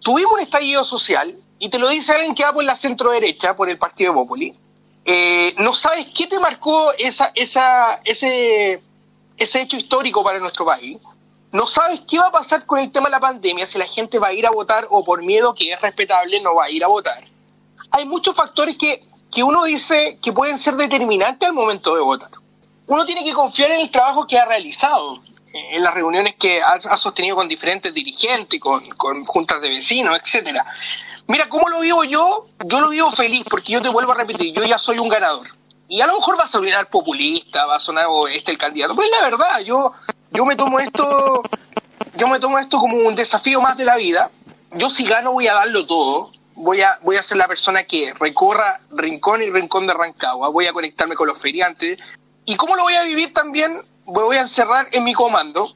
Tuvimos 0.00 0.32
un 0.32 0.40
estallido 0.40 0.82
social, 0.82 1.36
y 1.58 1.68
te 1.68 1.78
lo 1.78 1.90
dice 1.90 2.12
alguien 2.12 2.34
que 2.34 2.42
va 2.42 2.54
por 2.54 2.64
la 2.64 2.74
centro 2.74 3.10
derecha, 3.10 3.54
por 3.54 3.68
el 3.68 3.76
partido 3.76 4.12
de 4.12 4.18
Bópoli. 4.18 4.56
Eh, 5.04 5.54
no 5.58 5.74
sabes 5.74 6.06
qué 6.16 6.26
te 6.26 6.38
marcó 6.38 6.90
esa, 6.96 7.32
esa, 7.34 8.00
ese, 8.02 8.80
ese 9.36 9.60
hecho 9.60 9.76
histórico 9.76 10.24
para 10.24 10.38
nuestro 10.38 10.64
país. 10.64 10.96
No 11.52 11.66
sabes 11.66 12.00
qué 12.08 12.18
va 12.18 12.28
a 12.28 12.32
pasar 12.32 12.64
con 12.64 12.78
el 12.78 12.90
tema 12.90 13.08
de 13.08 13.10
la 13.10 13.20
pandemia, 13.20 13.66
si 13.66 13.76
la 13.76 13.86
gente 13.86 14.18
va 14.18 14.28
a 14.28 14.32
ir 14.32 14.46
a 14.46 14.50
votar 14.50 14.86
o 14.88 15.04
por 15.04 15.22
miedo, 15.22 15.54
que 15.54 15.70
es 15.70 15.78
respetable, 15.82 16.40
no 16.40 16.54
va 16.54 16.64
a 16.64 16.70
ir 16.70 16.82
a 16.82 16.86
votar. 16.86 17.24
Hay 17.90 18.06
muchos 18.06 18.34
factores 18.34 18.78
que 18.78 19.04
que 19.30 19.42
uno 19.42 19.64
dice 19.64 20.18
que 20.22 20.32
pueden 20.32 20.58
ser 20.58 20.74
determinantes 20.76 21.48
al 21.48 21.54
momento 21.54 21.94
de 21.94 22.00
votar. 22.00 22.30
Uno 22.86 23.06
tiene 23.06 23.24
que 23.24 23.32
confiar 23.32 23.70
en 23.70 23.80
el 23.80 23.90
trabajo 23.90 24.26
que 24.26 24.38
ha 24.38 24.44
realizado, 24.44 25.22
eh, 25.52 25.76
en 25.76 25.82
las 25.82 25.94
reuniones 25.94 26.34
que 26.34 26.60
ha, 26.60 26.96
sostenido 26.96 27.36
con 27.36 27.46
diferentes 27.46 27.94
dirigentes, 27.94 28.58
con, 28.58 28.88
con 28.90 29.24
juntas 29.24 29.60
de 29.60 29.68
vecinos, 29.68 30.18
etcétera. 30.20 30.66
Mira, 31.28 31.48
¿cómo 31.48 31.68
lo 31.68 31.80
vivo 31.80 32.02
yo? 32.02 32.46
Yo 32.66 32.80
lo 32.80 32.88
vivo 32.88 33.12
feliz 33.12 33.44
porque 33.48 33.72
yo 33.72 33.80
te 33.80 33.88
vuelvo 33.88 34.12
a 34.12 34.16
repetir, 34.16 34.52
yo 34.52 34.64
ya 34.64 34.78
soy 34.78 34.98
un 34.98 35.08
ganador. 35.08 35.46
Y 35.86 36.00
a 36.00 36.06
lo 36.06 36.14
mejor 36.14 36.38
va 36.38 36.44
a 36.44 36.48
sonar 36.48 36.88
populista, 36.88 37.66
va 37.66 37.76
a 37.76 37.80
sonar 37.80 38.06
oh, 38.08 38.26
este 38.26 38.50
el 38.50 38.58
candidato, 38.58 38.96
pero 38.96 39.06
es 39.06 39.20
la 39.20 39.28
verdad, 39.28 39.60
yo, 39.60 39.92
yo 40.32 40.44
me 40.44 40.56
tomo 40.56 40.80
esto, 40.80 41.42
yo 42.16 42.26
me 42.26 42.40
tomo 42.40 42.58
esto 42.58 42.78
como 42.78 42.96
un 42.96 43.14
desafío 43.14 43.60
más 43.60 43.76
de 43.76 43.84
la 43.84 43.96
vida. 43.96 44.30
Yo 44.72 44.90
si 44.90 45.04
gano 45.04 45.32
voy 45.32 45.46
a 45.46 45.54
darlo 45.54 45.86
todo, 45.86 46.32
voy 46.60 46.82
a, 46.82 46.98
voy 47.02 47.16
a 47.16 47.22
ser 47.22 47.38
la 47.38 47.48
persona 47.48 47.84
que 47.84 48.14
recorra 48.14 48.80
rincón 48.90 49.42
y 49.42 49.50
rincón 49.50 49.86
de 49.86 49.94
Rancagua, 49.94 50.50
voy 50.50 50.66
a 50.66 50.72
conectarme 50.72 51.14
con 51.14 51.26
los 51.26 51.38
feriantes. 51.38 51.98
¿Y 52.44 52.56
cómo 52.56 52.76
lo 52.76 52.82
voy 52.82 52.94
a 52.94 53.04
vivir 53.04 53.32
también? 53.32 53.82
Voy 54.04 54.36
a 54.36 54.42
encerrar 54.42 54.88
en 54.92 55.04
mi 55.04 55.14
comando, 55.14 55.72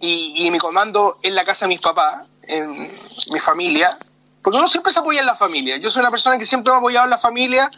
y, 0.00 0.50
mi 0.50 0.58
comando 0.58 1.18
en 1.22 1.34
la 1.34 1.44
casa 1.44 1.66
de 1.66 1.70
mis 1.70 1.80
papás, 1.80 2.26
en 2.42 2.90
mi 3.32 3.40
familia, 3.40 3.98
porque 4.42 4.58
uno 4.58 4.68
siempre 4.68 4.92
se 4.92 5.00
apoya 5.00 5.20
en 5.20 5.26
la 5.26 5.36
familia. 5.36 5.76
Yo 5.76 5.90
soy 5.90 6.00
una 6.00 6.10
persona 6.10 6.38
que 6.38 6.46
siempre 6.46 6.70
me 6.70 6.76
ha 6.76 6.78
apoyado 6.78 7.04
en 7.04 7.10
la 7.10 7.18
familia 7.18 7.70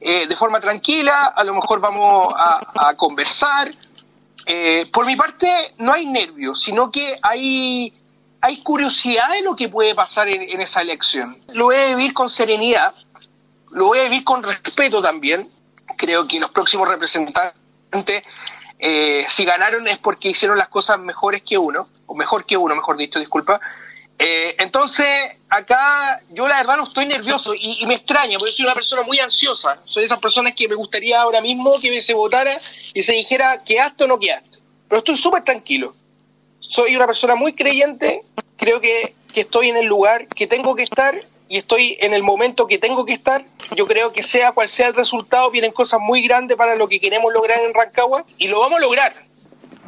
eh, 0.00 0.26
de 0.26 0.36
forma 0.36 0.60
tranquila, 0.60 1.32
a 1.36 1.44
lo 1.44 1.54
mejor 1.54 1.80
vamos 1.80 2.32
a, 2.36 2.94
conversar. 2.96 3.70
Eh, 4.46 4.88
por 4.92 5.06
mi 5.06 5.16
parte, 5.16 5.74
no 5.78 5.92
hay 5.92 6.06
nervios, 6.06 6.60
sino 6.60 6.90
que 6.90 7.18
hay 7.22 7.92
hay 8.40 8.62
curiosidad 8.62 9.30
de 9.30 9.42
lo 9.42 9.54
que 9.54 9.68
puede 9.68 9.94
pasar 9.94 10.28
en, 10.28 10.60
esa 10.60 10.80
elección. 10.80 11.42
Lo 11.48 11.66
voy 11.66 11.76
a 11.76 11.88
vivir 11.88 12.14
con 12.14 12.30
serenidad, 12.30 12.94
lo 13.70 13.86
voy 13.86 13.98
a 13.98 14.04
vivir 14.04 14.24
con 14.24 14.42
respeto 14.42 15.02
también. 15.02 15.48
Creo 15.96 16.26
que 16.26 16.40
los 16.40 16.50
próximos 16.50 16.88
representantes, 16.88 18.22
eh, 18.78 19.24
si 19.28 19.44
ganaron 19.44 19.86
es 19.88 19.98
porque 19.98 20.30
hicieron 20.30 20.56
las 20.56 20.68
cosas 20.68 20.98
mejores 20.98 21.42
que 21.42 21.58
uno, 21.58 21.88
o 22.06 22.14
mejor 22.14 22.46
que 22.46 22.56
uno, 22.56 22.74
mejor 22.74 22.96
dicho, 22.96 23.18
disculpa. 23.18 23.60
Eh, 24.18 24.56
entonces, 24.58 25.06
acá 25.48 26.20
yo 26.30 26.46
la 26.48 26.56
verdad 26.58 26.76
no 26.76 26.84
estoy 26.84 27.06
nervioso 27.06 27.52
y, 27.54 27.84
me 27.86 27.94
extraña, 27.94 28.38
porque 28.38 28.52
soy 28.52 28.64
una 28.64 28.74
persona 28.74 29.02
muy 29.02 29.18
ansiosa. 29.18 29.80
Soy 29.84 30.02
de 30.02 30.06
esas 30.06 30.18
personas 30.18 30.54
que 30.54 30.68
me 30.68 30.74
gustaría 30.74 31.20
ahora 31.20 31.40
mismo 31.40 31.78
que 31.80 32.00
se 32.00 32.14
votara 32.14 32.52
y 32.94 33.02
se 33.02 33.12
dijera 33.12 33.62
que 33.64 33.78
o 33.80 34.06
no 34.06 34.18
quedaste. 34.18 34.58
Pero 34.88 34.98
estoy 34.98 35.16
súper 35.16 35.44
tranquilo 35.44 35.94
soy 36.60 36.94
una 36.94 37.06
persona 37.06 37.34
muy 37.34 37.54
creyente, 37.54 38.19
creo 38.60 38.80
que, 38.80 39.14
estoy 39.34 39.68
en 39.68 39.76
el 39.76 39.86
lugar 39.86 40.28
que 40.28 40.46
tengo 40.46 40.74
que 40.74 40.82
estar 40.82 41.18
y 41.48 41.56
estoy 41.56 41.96
en 42.00 42.12
el 42.14 42.22
momento 42.22 42.66
que 42.66 42.78
tengo 42.78 43.04
que 43.04 43.14
estar. 43.14 43.44
Yo 43.74 43.86
creo 43.86 44.12
que 44.12 44.22
sea 44.22 44.52
cual 44.52 44.68
sea 44.68 44.88
el 44.88 44.94
resultado, 44.94 45.50
vienen 45.50 45.72
cosas 45.72 45.98
muy 46.00 46.22
grandes 46.22 46.56
para 46.56 46.76
lo 46.76 46.88
que 46.88 47.00
queremos 47.00 47.32
lograr 47.32 47.60
en 47.60 47.72
Rancagua 47.72 48.24
y 48.38 48.48
lo 48.48 48.60
vamos 48.60 48.78
a 48.78 48.80
lograr. 48.80 49.14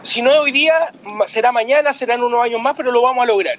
Si 0.03 0.23
no 0.23 0.31
hoy 0.31 0.53
día, 0.53 0.91
será 1.27 1.53
mañana, 1.53 1.93
serán 1.93 2.23
unos 2.23 2.43
años 2.43 2.61
más, 2.61 2.75
pero 2.77 2.91
lo 2.91 3.03
vamos 3.03 3.23
a 3.23 3.27
lograr. 3.27 3.59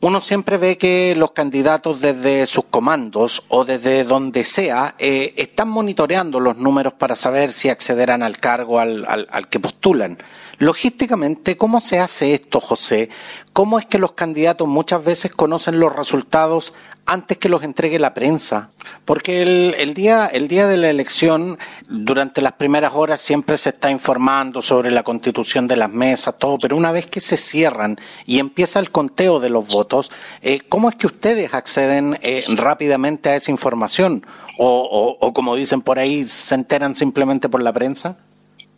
Uno 0.00 0.20
siempre 0.20 0.56
ve 0.56 0.76
que 0.76 1.14
los 1.16 1.30
candidatos 1.30 2.00
desde 2.00 2.44
sus 2.46 2.64
comandos 2.64 3.44
o 3.48 3.64
desde 3.64 4.02
donde 4.02 4.42
sea 4.42 4.96
eh, 4.98 5.32
están 5.36 5.68
monitoreando 5.68 6.40
los 6.40 6.56
números 6.56 6.94
para 6.94 7.14
saber 7.14 7.52
si 7.52 7.68
accederán 7.68 8.22
al 8.22 8.38
cargo 8.38 8.80
al, 8.80 9.06
al 9.06 9.48
que 9.48 9.60
postulan. 9.60 10.18
Logísticamente, 10.58 11.56
¿cómo 11.56 11.80
se 11.80 11.98
hace 11.98 12.34
esto, 12.34 12.60
José? 12.60 13.08
¿Cómo 13.52 13.78
es 13.78 13.86
que 13.86 13.98
los 13.98 14.12
candidatos 14.12 14.68
muchas 14.68 15.04
veces 15.04 15.32
conocen 15.32 15.80
los 15.80 15.94
resultados 15.94 16.72
antes 17.04 17.38
que 17.38 17.48
los 17.48 17.64
entregue 17.64 17.98
la 17.98 18.14
prensa? 18.14 18.70
Porque 19.04 19.42
el, 19.42 19.94
día, 19.94 20.26
el 20.26 20.48
día 20.48 20.66
de 20.66 20.76
la 20.76 20.90
elección, 20.90 21.58
durante 21.88 22.42
las 22.42 22.52
primeras 22.52 22.92
horas 22.94 23.20
siempre 23.20 23.56
se 23.56 23.70
está 23.70 23.90
informando 23.90 24.62
sobre 24.62 24.90
la 24.90 25.02
constitución 25.02 25.66
de 25.66 25.76
las 25.76 25.90
mesas, 25.90 26.38
todo, 26.38 26.58
pero 26.58 26.76
una 26.76 26.92
vez 26.92 27.06
que 27.06 27.20
se 27.20 27.36
cierran 27.36 27.98
y 28.26 28.38
empieza 28.38 28.78
el 28.78 28.90
conteo 28.90 29.40
de 29.40 29.50
los 29.50 29.66
votos, 29.66 30.12
eh, 30.42 30.60
¿cómo 30.68 30.88
es 30.88 30.96
que 30.96 31.06
ustedes 31.06 31.52
acceden 31.54 32.18
eh, 32.22 32.44
rápidamente 32.56 33.30
a 33.30 33.36
esa 33.36 33.50
información? 33.50 34.24
O, 34.58 35.16
o 35.18 35.32
como 35.32 35.56
dicen 35.56 35.80
por 35.80 35.98
ahí, 35.98 36.28
se 36.28 36.54
enteran 36.54 36.94
simplemente 36.94 37.48
por 37.48 37.62
la 37.62 37.72
prensa? 37.72 38.16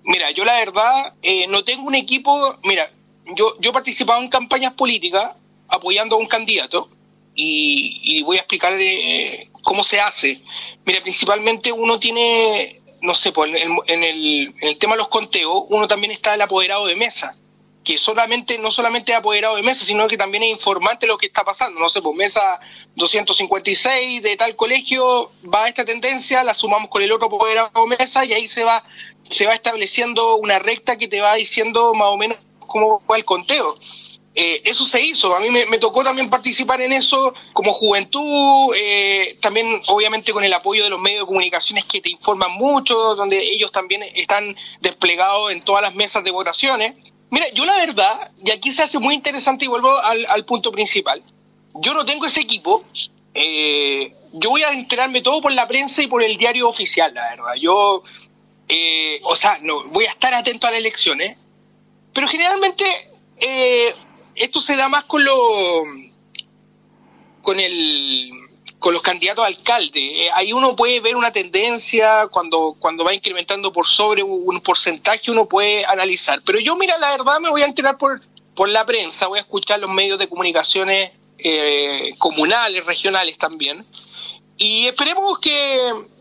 Mira, 0.05 0.31
yo 0.31 0.45
la 0.45 0.55
verdad 0.57 1.15
eh, 1.23 1.47
no 1.49 1.65
tengo 1.65 1.87
un 1.87 1.95
equipo. 1.95 2.59
Mira, 2.63 2.91
yo, 3.35 3.59
yo 3.59 3.71
he 3.71 3.73
participado 3.73 4.21
en 4.21 4.29
campañas 4.29 4.75
políticas 4.75 5.33
apoyando 5.69 6.17
a 6.17 6.19
un 6.19 6.27
candidato 6.27 6.89
y, 7.35 8.23
voy 8.23 8.37
a 8.37 8.41
explicar 8.41 8.75
eh, 8.79 9.51
cómo 9.63 9.83
se 9.83 10.01
hace. 10.01 10.43
Mira, 10.85 11.03
principalmente 11.03 11.73
uno 11.73 11.99
tiene, 11.99 12.81
no 13.01 13.15
sé, 13.15 13.33
pues 13.33 13.51
en 13.55 14.05
el, 14.05 14.55
en 14.61 14.69
el 14.69 14.79
tema 14.79 14.95
de 14.95 14.99
los 14.99 15.09
conteos, 15.09 15.65
uno 15.71 15.89
también 15.89 16.13
está 16.13 16.35
el 16.35 16.43
apoderado 16.43 16.87
de 16.87 16.97
mesa 16.97 17.37
que 17.85 17.99
solamente 17.99 18.59
no 18.59 18.73
solamente 18.73 19.13
es 19.13 19.19
apoderado 19.19 19.57
de 19.57 19.63
mesa, 19.63 19.85
sino 19.85 20.09
que 20.09 20.17
también 20.17 20.43
es 20.43 20.51
informante 20.51 21.07
de 21.07 21.13
lo 21.13 21.19
que 21.19 21.27
está 21.27 21.45
pasando. 21.45 21.79
No 21.79 21.91
sé, 21.91 22.01
pues 22.01 22.17
mesa 22.17 22.59
256 22.97 24.23
de 24.23 24.37
tal 24.37 24.57
colegio 24.57 25.31
va 25.53 25.65
a 25.65 25.69
esta 25.69 25.85
tendencia, 25.85 26.43
la 26.43 26.55
sumamos 26.55 26.89
con 26.89 27.03
el 27.03 27.13
otro 27.13 27.27
apoderado 27.27 27.71
de 27.75 27.97
mesa 27.97 28.25
y 28.25 28.33
ahí 28.33 28.49
se 28.49 28.65
va 28.65 28.83
se 29.35 29.47
va 29.47 29.55
estableciendo 29.55 30.37
una 30.37 30.59
recta 30.59 30.97
que 30.97 31.09
te 31.09 31.21
va 31.21 31.35
diciendo 31.35 31.93
más 31.95 32.09
o 32.09 32.17
menos 32.17 32.39
cómo 32.61 33.03
va 33.11 33.17
el 33.17 33.25
conteo. 33.25 33.77
Eh, 34.37 34.63
eso 34.65 34.85
se 34.85 35.01
hizo, 35.01 35.35
a 35.37 35.39
mí 35.39 35.49
me, 35.49 35.79
tocó 35.79 36.03
también 36.03 36.29
participar 36.29 36.81
en 36.81 36.93
eso 36.93 37.35
como 37.53 37.73
juventud, 37.73 38.75
eh, 38.77 39.39
también 39.41 39.81
obviamente 39.87 40.33
con 40.33 40.43
el 40.43 40.53
apoyo 40.53 40.83
de 40.83 40.91
los 40.91 41.01
medios 41.01 41.21
de 41.21 41.27
comunicaciones 41.27 41.85
que 41.85 42.01
te 42.01 42.11
informan 42.11 42.53
mucho, 42.55 43.15
donde 43.15 43.39
ellos 43.39 43.71
también 43.71 44.03
están 44.03 44.57
desplegados 44.81 45.53
en 45.53 45.63
todas 45.63 45.83
las 45.83 45.95
mesas 45.95 46.25
de 46.25 46.33
votaciones. 46.33 46.95
Mira, 47.31 47.47
yo 47.55 47.65
la 47.65 47.77
verdad, 47.77 48.33
y 48.45 48.51
aquí 48.51 48.73
se 48.73 48.83
hace 48.83 48.99
muy 48.99 49.15
interesante 49.15 49.67
y 49.67 49.69
vuelvo 49.69 49.97
al, 49.99 50.45
punto 50.45 50.73
principal, 50.73 51.23
yo 51.75 51.95
no 51.95 52.05
tengo 52.05 52.27
ese 52.27 52.41
equipo, 52.41 52.85
eh, 53.35 54.15
yo 54.33 54.51
voy 54.51 54.65
a 54.65 54.73
enterarme 54.73 55.23
todo 55.23 55.41
por 55.43 55.53
la 55.53 55.69
prensa 55.69 56.03
y 56.03 56.09
por 56.09 56.25
el 56.25 56.37
diario 56.37 56.69
oficial, 56.69 57.15
la 57.15 57.31
verdad. 57.31 57.55
Yo 57.61 58.03
eh, 58.77 59.21
o 59.23 59.37
sea, 59.37 59.61
no, 59.63 59.85
voy 59.85 60.05
a 60.07 60.11
estar 60.11 60.35
atento 60.35 60.67
a 60.67 60.73
las 60.73 60.81
elecciones, 60.81 61.37
pero 62.13 62.27
generalmente 62.27 62.85
eh, 63.39 63.95
esto 64.35 64.61
se 64.61 64.75
da 64.75 64.89
más 64.89 65.05
con 65.05 65.23
lo, 65.23 65.85
con 67.41 67.61
el 67.61 68.33
con 68.81 68.93
los 68.93 69.01
candidatos 69.01 69.45
a 69.45 69.47
alcalde. 69.47 70.25
Eh, 70.25 70.31
ahí 70.35 70.53
uno 70.53 70.75
puede 70.75 70.99
ver 70.99 71.15
una 71.15 71.33
tendencia 71.33 72.27
cuando, 72.33 72.75
cuando 72.81 73.05
va 73.05 73.15
incrementando 73.15 73.73
por 73.73 73.87
sobre 73.87 74.25
un 74.25 74.61
porcentaje, 74.61 75.31
uno 75.31 75.47
puede 75.47 75.87
analizar. 75.87 76.43
Pero 76.45 76.59
yo, 76.59 76.75
mira, 76.75 76.99
la 76.99 77.17
verdad 77.17 77.39
me 77.39 77.51
voy 77.51 77.63
a 77.63 77.67
enterar 77.67 77.97
por, 77.97 78.23
por 78.57 78.69
la 78.69 78.85
prensa, 78.85 79.29
voy 79.29 79.39
a 79.39 79.43
escuchar 79.43 79.79
los 79.79 79.91
medios 79.91 80.19
de 80.19 80.29
comunicaciones 80.29 81.13
comunales, 82.19 82.85
regionales 82.85 83.39
también. 83.39 83.87
Y 84.57 84.87
esperemos 84.87 85.39
que, 85.39 85.79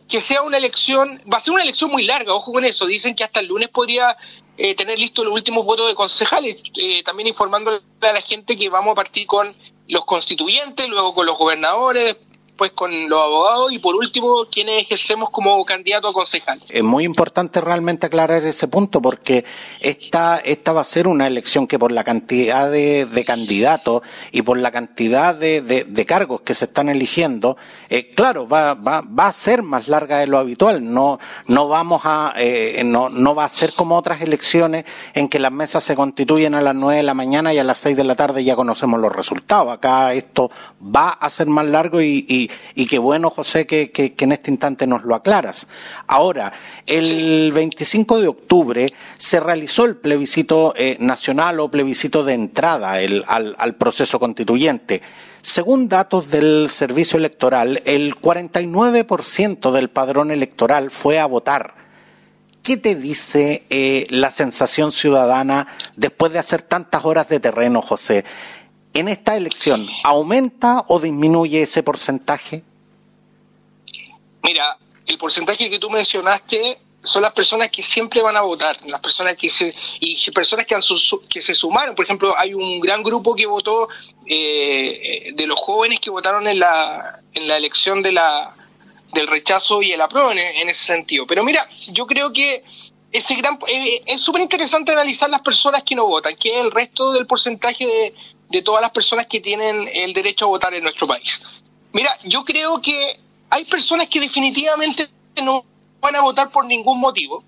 que 0.08 0.22
sea 0.22 0.42
una 0.42 0.58
elección, 0.58 1.22
va 1.32 1.38
a 1.38 1.42
ser 1.42 1.54
una 1.54 1.64
elección 1.64 1.92
muy 1.92 2.04
larga, 2.04 2.34
ojo 2.34 2.52
con 2.52 2.66
eso, 2.66 2.86
dicen 2.86 3.16
que 3.16 3.24
hasta 3.24 3.40
el 3.40 3.48
lunes 3.48 3.70
podría 3.70 4.18
eh, 4.58 4.76
tener 4.76 5.00
listos 5.00 5.26
los 5.26 5.34
últimos 5.34 5.66
votos 5.66 5.88
de 5.88 5.96
concejales, 5.96 6.58
eh, 6.76 7.04
también 7.04 7.28
informando 7.28 7.82
a 8.02 8.14
la 8.14 8.22
gente 8.22 8.58
que 8.58 8.70
vamos 8.70 8.92
a 8.92 8.96
partir 8.96 9.26
con 9.26 9.56
los 9.88 10.06
constituyentes, 10.06 10.88
luego 10.88 11.14
con 11.14 11.26
los 11.26 11.38
gobernadores, 11.38 12.16
después 12.54 12.72
con 12.74 13.10
los 13.10 13.20
abogados 13.20 13.74
y 13.74 13.80
por 13.80 13.96
último 13.96 14.46
quienes 14.52 14.84
ejercemos 14.84 15.32
como 15.32 15.66
candidato 15.66 16.08
a 16.08 16.14
concejal. 16.14 16.64
Es 16.70 16.84
muy 16.84 17.04
importante 17.04 17.60
realmente 17.60 18.06
aclarar 18.06 18.44
ese 18.44 18.68
punto 18.68 19.02
porque 19.02 19.44
esta, 19.80 20.38
esta 20.38 20.72
va 20.72 20.82
a 20.82 20.84
ser 20.84 21.08
una 21.08 21.26
elección 21.26 21.66
que 21.66 21.80
por 21.80 21.92
la 21.92 22.04
cantidad 22.04 22.70
de, 22.70 23.24
candidatos 23.26 24.04
y 24.32 24.44
por 24.44 24.60
la 24.60 24.72
cantidad 24.72 25.34
de, 25.34 26.06
cargos 26.08 26.42
que 26.42 26.54
se 26.54 26.66
están 26.66 26.90
eligiendo, 26.90 27.58
eh, 27.90 28.12
claro, 28.14 28.48
va, 28.48 28.76
va, 28.76 29.02
va 29.02 29.28
a 29.28 29.32
ser 29.32 29.64
más 29.64 29.88
larga 29.88 30.20
de 30.20 30.28
lo 30.28 30.38
habitual. 30.38 30.94
No, 30.94 31.20
no 31.48 31.68
vamos 31.68 32.02
a, 32.06 32.34
eh, 32.38 32.84
no, 32.86 33.10
no 33.10 33.34
va 33.34 33.46
a 33.46 33.50
ser 33.50 33.74
como 33.74 33.98
otras 33.98 34.22
elecciones 34.22 34.86
en 35.16 35.28
que 35.28 35.40
las 35.40 35.52
mesas 35.52 35.84
se 35.84 35.96
constituyen 35.96 36.54
a 36.54 36.62
las 36.62 36.76
nueve 36.76 36.98
de 36.98 37.04
la 37.04 37.16
mañana 37.16 37.52
y 37.52 37.58
a 37.58 37.64
las 37.64 37.80
seis 37.80 37.98
de 37.98 38.04
la 38.04 38.16
tarde 38.16 38.44
ya 38.44 38.56
conocemos 38.56 39.00
los 39.00 39.12
resultados. 39.12 39.74
Acá 39.74 40.14
esto 40.14 40.52
va 40.84 41.10
a 41.10 41.30
ser 41.32 41.48
más 41.48 41.66
largo 41.66 42.00
y, 42.00 42.26
y, 42.28 42.43
qué 42.88 42.98
bueno, 43.00 43.30
José, 43.30 43.66
que, 43.66 44.14
en 44.18 44.32
este 44.32 44.52
instante 44.52 44.88
nos 44.88 45.04
lo 45.04 45.16
aclaras. 45.16 45.68
Ahora, 46.08 46.54
el 46.86 47.52
25 47.54 48.22
de 48.22 48.28
octubre 48.28 48.94
se 49.18 49.40
realizó 49.40 49.86
el 49.86 49.98
plebiscito 49.98 50.74
eh, 50.76 50.98
nacional 51.00 51.60
o 51.60 51.70
plebiscito 51.70 52.24
de 52.24 52.34
entrada 52.34 52.94
al 52.94 53.76
proceso 53.76 54.20
constituyente. 54.20 55.02
Según 55.42 55.90
datos 55.90 56.32
del 56.32 56.70
Servicio 56.70 57.18
Electoral, 57.18 57.82
el 57.84 58.16
49% 58.16 59.72
del 59.72 59.90
padrón 59.90 60.32
electoral 60.32 60.90
fue 60.90 61.20
a 61.20 61.26
votar. 61.26 61.76
¿Qué 62.64 62.78
te 62.78 62.96
dice 62.96 63.66
eh, 63.70 64.08
la 64.10 64.32
sensación 64.32 64.94
ciudadana 64.94 65.68
después 65.98 66.32
de 66.32 66.40
hacer 66.40 66.62
tantas 66.62 67.04
horas 67.04 67.28
de 67.28 67.42
terreno, 67.42 67.82
José? 67.82 68.24
¿En 68.94 69.08
esta 69.08 69.36
elección 69.36 69.88
aumenta 70.04 70.86
o 70.88 71.00
disminuye 71.00 71.64
ese 71.64 71.82
porcentaje? 71.82 72.64
Mira, 74.44 74.78
el 75.08 75.18
porcentaje 75.18 75.70
que 75.70 75.80
tú 75.80 75.90
mencionaste 75.90 76.78
son 77.02 77.24
las 77.24 77.34
personas 77.34 77.70
que 77.70 77.84
siempre 77.84 78.22
van 78.22 78.38
a 78.38 78.42
votar, 78.42 78.78
las 78.86 79.02
personas 79.02 79.36
que 79.36 79.50
se 79.50 79.76
y 80.00 80.32
personas 80.32 80.66
que, 80.66 80.76
han 80.76 80.82
que 81.30 81.42
se 81.42 81.56
sumaron. 81.56 81.96
Por 81.96 82.06
ejemplo, 82.06 82.34
hay 82.38 82.54
un 82.54 82.80
gran 82.80 83.04
grupo 83.04 83.36
que 83.36 83.46
votó 83.46 83.90
eh, 84.26 85.34
de 85.36 85.48
los 85.48 85.60
jóvenes 85.60 86.00
que 86.00 86.10
votaron 86.10 86.48
en 86.48 86.60
la 86.60 87.20
en 87.34 87.48
la 87.48 87.58
elección 87.58 88.02
de 88.02 88.12
la 88.12 88.56
del 89.14 89.28
rechazo 89.28 89.82
y 89.82 89.92
el 89.92 90.02
apruebo 90.02 90.32
en, 90.32 90.70
ese 90.70 90.86
sentido. 90.86 91.28
Pero 91.28 91.44
mira, 91.44 91.68
yo 91.90 92.08
creo 92.08 92.32
que 92.32 92.64
ese 93.12 93.36
gran 93.36 93.60
eh, 93.68 94.02
es 94.06 94.22
súper 94.22 94.42
interesante 94.42 94.92
analizar 94.92 95.30
las 95.30 95.42
personas 95.42 95.84
que 95.84 95.96
no 95.96 96.06
votan, 96.06 96.36
que 96.36 96.50
es 96.50 96.58
el 96.58 96.72
resto 96.72 97.12
del 97.12 97.28
porcentaje 97.28 97.86
de, 97.86 98.14
de 98.54 98.62
todas 98.62 98.84
las 98.84 98.92
personas 98.92 99.26
que 99.26 99.42
tienen 99.42 99.90
el 99.92 100.14
derecho 100.14 100.46
a 100.46 100.50
votar 100.50 100.76
en 100.76 100.84
nuestro 100.84 101.08
país. 101.08 101.42
Mira, 101.92 102.18
yo 102.24 102.46
creo 102.46 102.80
que 102.80 103.20
hay 103.50 103.66
personas 103.66 104.08
que 104.08 104.20
definitivamente 104.20 105.10
no 105.44 105.66
van 106.00 106.16
a 106.16 106.22
votar 106.22 106.52
por 106.52 106.64
ningún 106.66 107.00
motivo, 107.00 107.44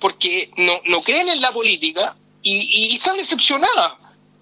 porque 0.00 0.50
no, 0.56 0.80
no 0.86 1.02
creen 1.02 1.28
en 1.28 1.42
la 1.42 1.52
política 1.52 2.16
y, 2.42 2.96
están 2.96 3.18
decepcionadas. 3.18 3.92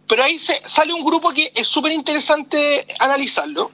Pero 0.07 0.23
ahí 0.23 0.39
se, 0.39 0.63
sale 0.65 0.93
un 0.93 1.05
grupo 1.05 1.31
que 1.31 1.51
es 1.53 1.67
súper 1.67 1.91
interesante 1.91 2.87
analizarlo, 3.01 3.73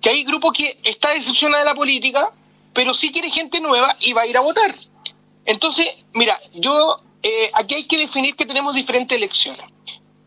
que 0.00 0.10
hay 0.10 0.24
grupo 0.24 0.50
que 0.50 0.76
está 0.82 1.10
decepcionado 1.10 1.62
de 1.62 1.70
la 1.70 1.76
política, 1.76 2.32
pero 2.72 2.94
sí 2.94 3.12
quiere 3.12 3.30
gente 3.30 3.60
nueva 3.60 3.96
y 4.00 4.12
va 4.12 4.22
a 4.22 4.26
ir 4.26 4.36
a 4.36 4.40
votar. 4.40 4.74
Entonces, 5.44 5.86
mira, 6.14 6.40
yo 6.52 7.00
eh, 7.22 7.52
aquí 7.54 7.76
hay 7.76 7.84
que 7.84 7.98
definir 7.98 8.34
que 8.34 8.44
tenemos 8.44 8.74
diferentes 8.74 9.16
elecciones. 9.16 9.64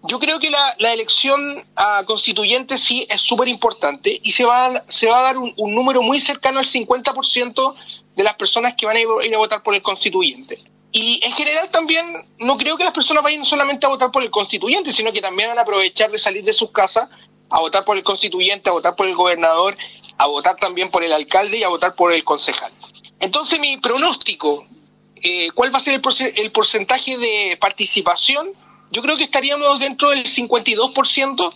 Yo 0.06 0.20
creo 0.20 0.40
que 0.40 0.50
la, 0.50 0.76
elección 0.92 1.66
a 1.76 2.04
constituyente 2.06 2.78
sí 2.78 3.08
es 3.10 3.22
súper 3.22 3.48
importante 3.48 4.20
y 4.22 4.32
se 4.34 4.44
va, 4.44 4.84
se 4.90 5.08
va 5.08 5.20
a 5.20 5.24
dar 5.24 5.38
un, 5.38 5.54
número 5.56 6.02
muy 6.02 6.20
cercano 6.20 6.60
al 6.60 6.66
50% 6.66 7.76
de 8.16 8.24
las 8.24 8.36
personas 8.36 8.76
que 8.78 8.86
van 8.86 8.98
a 8.98 9.00
ir 9.00 9.36
a 9.36 9.38
votar 9.38 9.64
por 9.64 9.74
el 9.74 9.82
constituyente. 9.82 10.62
Y 10.92 11.20
en 11.26 11.32
general 11.32 11.72
también 11.72 12.06
no 12.38 12.58
creo 12.58 12.78
que 12.78 12.84
las 12.84 12.94
personas 12.94 13.24
vayan 13.24 13.46
solamente 13.46 13.86
a 13.86 13.90
votar 13.90 14.12
por 14.12 14.22
el 14.22 14.30
constituyente, 14.30 14.94
sino 14.94 15.12
que 15.12 15.22
también 15.22 15.50
van 15.50 15.58
a 15.58 15.62
aprovechar 15.62 16.12
de 16.12 16.20
salir 16.20 16.44
de 16.44 16.54
sus 16.54 16.70
casas 16.72 17.10
a 17.50 17.60
votar 17.60 17.84
por 17.84 17.98
el 17.98 18.04
constituyente, 18.04 18.70
a 18.70 18.74
votar 18.74 18.96
por 18.96 19.08
el 19.08 19.16
gobernador, 19.16 19.76
a 20.18 20.28
votar 20.28 20.58
también 20.58 20.92
por 20.92 21.04
el 21.04 21.14
alcalde 21.14 21.58
y 21.58 21.64
a 21.64 21.70
votar 21.70 21.96
por 21.96 22.14
el 22.14 22.24
concejal. 22.24 22.72
Entonces 23.20 23.60
mi 23.60 23.78
pronóstico, 23.78 24.68
eh, 25.16 25.50
¿cuál 25.56 25.74
va 25.74 25.78
a 25.78 25.82
ser 25.82 25.94
el, 25.94 26.52
porcentaje 26.52 27.18
de 27.18 27.58
participación? 27.60 28.52
Yo 28.94 29.02
creo 29.02 29.18
que 29.18 29.24
estaríamos 29.24 29.80
dentro 29.80 30.12
del 30.12 30.26
52%. 30.26 31.54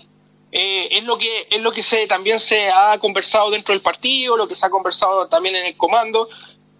Eh, 0.51 0.87
es 0.97 1.03
lo 1.03 1.17
que 1.17 1.47
es 1.51 1.61
lo 1.61 1.71
que 1.71 1.83
se 1.83 2.07
también 2.07 2.39
se 2.39 2.71
ha 2.71 2.97
conversado 2.99 3.51
dentro 3.51 3.73
del 3.73 3.81
partido, 3.81 4.35
lo 4.35 4.47
que 4.47 4.55
se 4.55 4.65
ha 4.65 4.69
conversado 4.69 5.27
también 5.27 5.55
en 5.55 5.65
el 5.67 5.77
comando, 5.77 6.29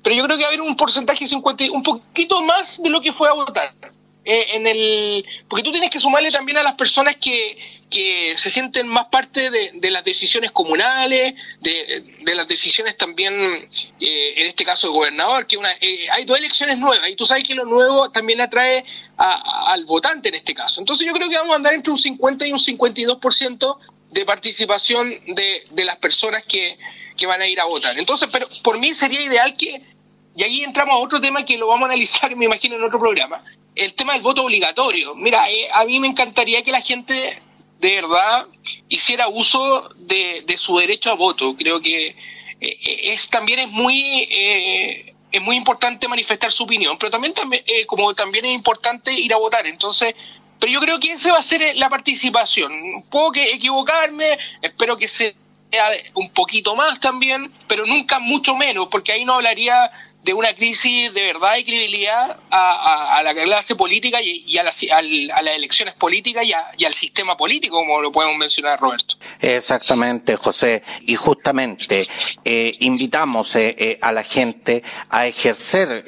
pero 0.01 0.15
yo 0.15 0.23
creo 0.23 0.37
que 0.37 0.43
va 0.43 0.49
a 0.49 0.53
haber 0.53 0.61
un 0.61 0.75
porcentaje 0.77 1.27
50, 1.27 1.65
un 1.71 1.83
poquito 1.83 2.41
más 2.41 2.81
de 2.81 2.89
lo 2.89 3.01
que 3.01 3.13
fue 3.13 3.27
a 3.27 3.33
votar. 3.33 3.73
Eh, 4.23 4.55
en 4.55 4.65
el 4.67 5.25
porque 5.49 5.63
tú 5.63 5.71
tienes 5.71 5.89
que 5.89 5.99
sumarle 5.99 6.31
también 6.31 6.57
a 6.57 6.63
las 6.63 6.73
personas 6.73 7.17
que, 7.17 7.57
que 7.89 8.35
se 8.37 8.49
sienten 8.49 8.87
más 8.87 9.05
parte 9.05 9.49
de, 9.49 9.91
las 9.91 10.03
decisiones 10.03 10.51
comunales, 10.51 11.35
de, 11.61 12.35
las 12.35 12.47
decisiones 12.47 12.97
también, 12.97 13.33
eh, 13.33 14.33
en 14.35 14.47
este 14.47 14.65
caso, 14.65 14.87
del 14.87 14.95
gobernador, 14.95 15.47
que 15.47 15.57
una, 15.57 15.71
eh, 15.79 16.07
hay 16.11 16.25
dos 16.25 16.37
elecciones 16.37 16.77
nuevas 16.77 17.09
y 17.09 17.15
tú 17.15 17.25
sabes 17.25 17.45
que 17.45 17.55
lo 17.55 17.65
nuevo 17.65 18.11
también 18.11 18.41
atrae 18.41 18.83
al 19.17 19.85
votante 19.85 20.29
en 20.29 20.35
este 20.35 20.53
caso. 20.53 20.81
Entonces 20.81 21.07
yo 21.07 21.13
creo 21.13 21.29
que 21.29 21.37
vamos 21.37 21.53
a 21.53 21.57
andar 21.57 21.73
entre 21.73 21.91
un 21.91 21.97
50 21.97 22.45
y 22.45 22.51
un 22.51 22.59
52% 22.59 23.77
de 24.11 24.25
participación 24.25 25.09
de, 25.27 25.65
de 25.71 25.85
las 25.85 25.97
personas 25.97 26.43
que, 26.43 26.77
que 27.17 27.25
van 27.25 27.41
a 27.41 27.47
ir 27.47 27.59
a 27.59 27.65
votar. 27.65 27.97
Entonces, 27.97 28.29
pero 28.31 28.47
por 28.63 28.79
mí 28.79 28.93
sería 28.93 29.21
ideal 29.21 29.55
que, 29.57 29.81
y 30.35 30.43
ahí 30.43 30.63
entramos 30.63 30.95
a 30.95 30.99
otro 30.99 31.19
tema 31.19 31.43
que 31.43 31.57
lo 31.57 31.67
vamos 31.67 31.83
a 31.83 31.91
analizar, 31.91 32.33
me 32.37 32.45
imagino, 32.45 32.75
en 32.75 32.83
otro 32.83 32.99
programa, 32.99 33.43
el 33.75 33.93
tema 33.93 34.13
del 34.13 34.21
voto 34.21 34.43
obligatorio. 34.43 35.15
Mira, 35.15 35.49
eh, 35.49 35.67
a 35.73 35.83
mí 35.83 35.99
me 35.99 36.07
encantaría 36.07 36.63
que 36.63 36.71
la 36.71 36.81
gente 36.81 37.41
de 37.79 37.95
verdad 37.95 38.47
hiciera 38.89 39.27
uso 39.27 39.89
de, 39.95 40.43
su 40.57 40.77
derecho 40.77 41.11
a 41.11 41.15
voto. 41.15 41.55
Creo 41.55 41.81
que 41.81 42.15
eh, 42.59 42.77
es 43.13 43.29
también 43.29 43.59
es 43.59 43.69
muy 43.69 44.27
eh, 44.29 45.13
es 45.31 45.41
muy 45.41 45.57
importante 45.57 46.07
manifestar 46.07 46.51
su 46.51 46.63
opinión, 46.63 46.97
pero 46.97 47.11
también, 47.11 47.33
también 47.33 47.63
como 47.85 48.13
también 48.13 48.45
es 48.45 48.53
importante 48.53 49.13
ir 49.13 49.33
a 49.33 49.37
votar. 49.37 49.67
Entonces, 49.67 50.15
pero 50.59 50.71
yo 50.71 50.79
creo 50.79 50.99
que 50.99 51.11
esa 51.11 51.33
va 51.33 51.39
a 51.39 51.43
ser 51.43 51.75
la 51.75 51.89
participación. 51.89 53.03
Puedo 53.09 53.31
que 53.31 53.51
equivocarme, 53.51 54.37
espero 54.61 54.97
que 54.97 55.07
sea 55.07 55.33
un 56.13 56.29
poquito 56.29 56.75
más 56.75 56.99
también, 56.99 57.51
pero 57.67 57.85
nunca 57.85 58.19
mucho 58.19 58.55
menos, 58.55 58.87
porque 58.87 59.11
ahí 59.11 59.25
no 59.25 59.33
hablaría 59.33 59.91
de 60.27 60.33
una 60.33 60.53
crisis 60.53 61.13
de 61.13 61.21
verdad 61.21 61.55
y 61.55 61.63
credibilidad 61.63 62.37
a, 62.51 63.21
la 63.23 63.33
clase 63.33 63.75
política 63.75 64.19
y, 64.21 64.57
a, 64.57 64.63
las, 64.63 64.83
elecciones 64.83 65.95
políticas 65.95 66.43
y, 66.43 66.83
al 66.83 66.93
sistema 66.93 67.37
político, 67.37 67.77
como 67.77 68.01
lo 68.01 68.11
podemos 68.11 68.35
mencionar, 68.35 68.77
Roberto. 68.77 69.15
Exactamente, 69.39 70.35
José. 70.35 70.83
Y 71.05 71.15
justamente 71.15 72.09
eh, 72.43 72.75
invitamos 72.81 73.55
eh, 73.55 73.73
eh, 73.79 73.99
a 74.01 74.11
la 74.11 74.21
gente 74.21 74.83
a 75.09 75.27
ejercer 75.27 76.03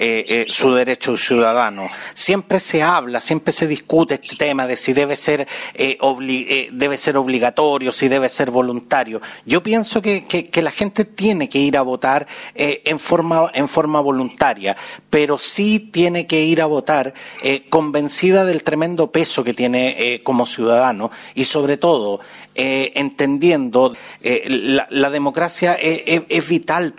su 0.49 0.73
derecho 0.73 1.15
ciudadano. 1.15 1.89
Siempre 2.13 2.59
se 2.59 2.83
habla, 2.83 3.21
siempre 3.21 3.53
se 3.53 3.67
discute 3.67 4.15
este 4.15 4.35
tema 4.35 4.67
de 4.67 4.75
si 4.75 4.91
debe 4.91 5.15
ser, 5.15 5.47
debe 5.73 6.97
ser 6.97 7.15
obligatorio, 7.15 7.93
si 7.93 8.09
debe 8.09 8.27
ser 8.27 8.51
voluntario. 8.51 9.21
Yo 9.45 9.63
pienso 9.63 10.01
que, 10.01 10.25
que, 10.27 10.61
la 10.61 10.71
gente 10.71 11.05
tiene 11.05 11.47
que 11.47 11.59
ir 11.59 11.77
a 11.77 11.83
votar 11.83 12.27
en 12.53 12.99
forma, 12.99 13.49
en 13.53 13.69
forma 13.69 14.01
voluntaria, 14.09 14.75
pero 15.11 15.37
sí 15.37 15.77
tiene 15.79 16.25
que 16.25 16.41
ir 16.41 16.63
a 16.63 16.65
votar 16.65 17.13
eh, 17.43 17.65
convencida 17.69 18.43
del 18.43 18.63
tremendo 18.63 19.11
peso 19.11 19.43
que 19.43 19.53
tiene 19.53 19.95
eh, 19.99 20.21
como 20.23 20.47
ciudadano 20.47 21.11
y 21.35 21.43
sobre 21.43 21.77
todo 21.77 22.19
eh, 22.55 22.91
entendiendo 22.95 23.95
la, 24.21 24.87
la, 24.89 25.09
democracia 25.09 25.75
es 25.75 26.49
vital 26.49 26.93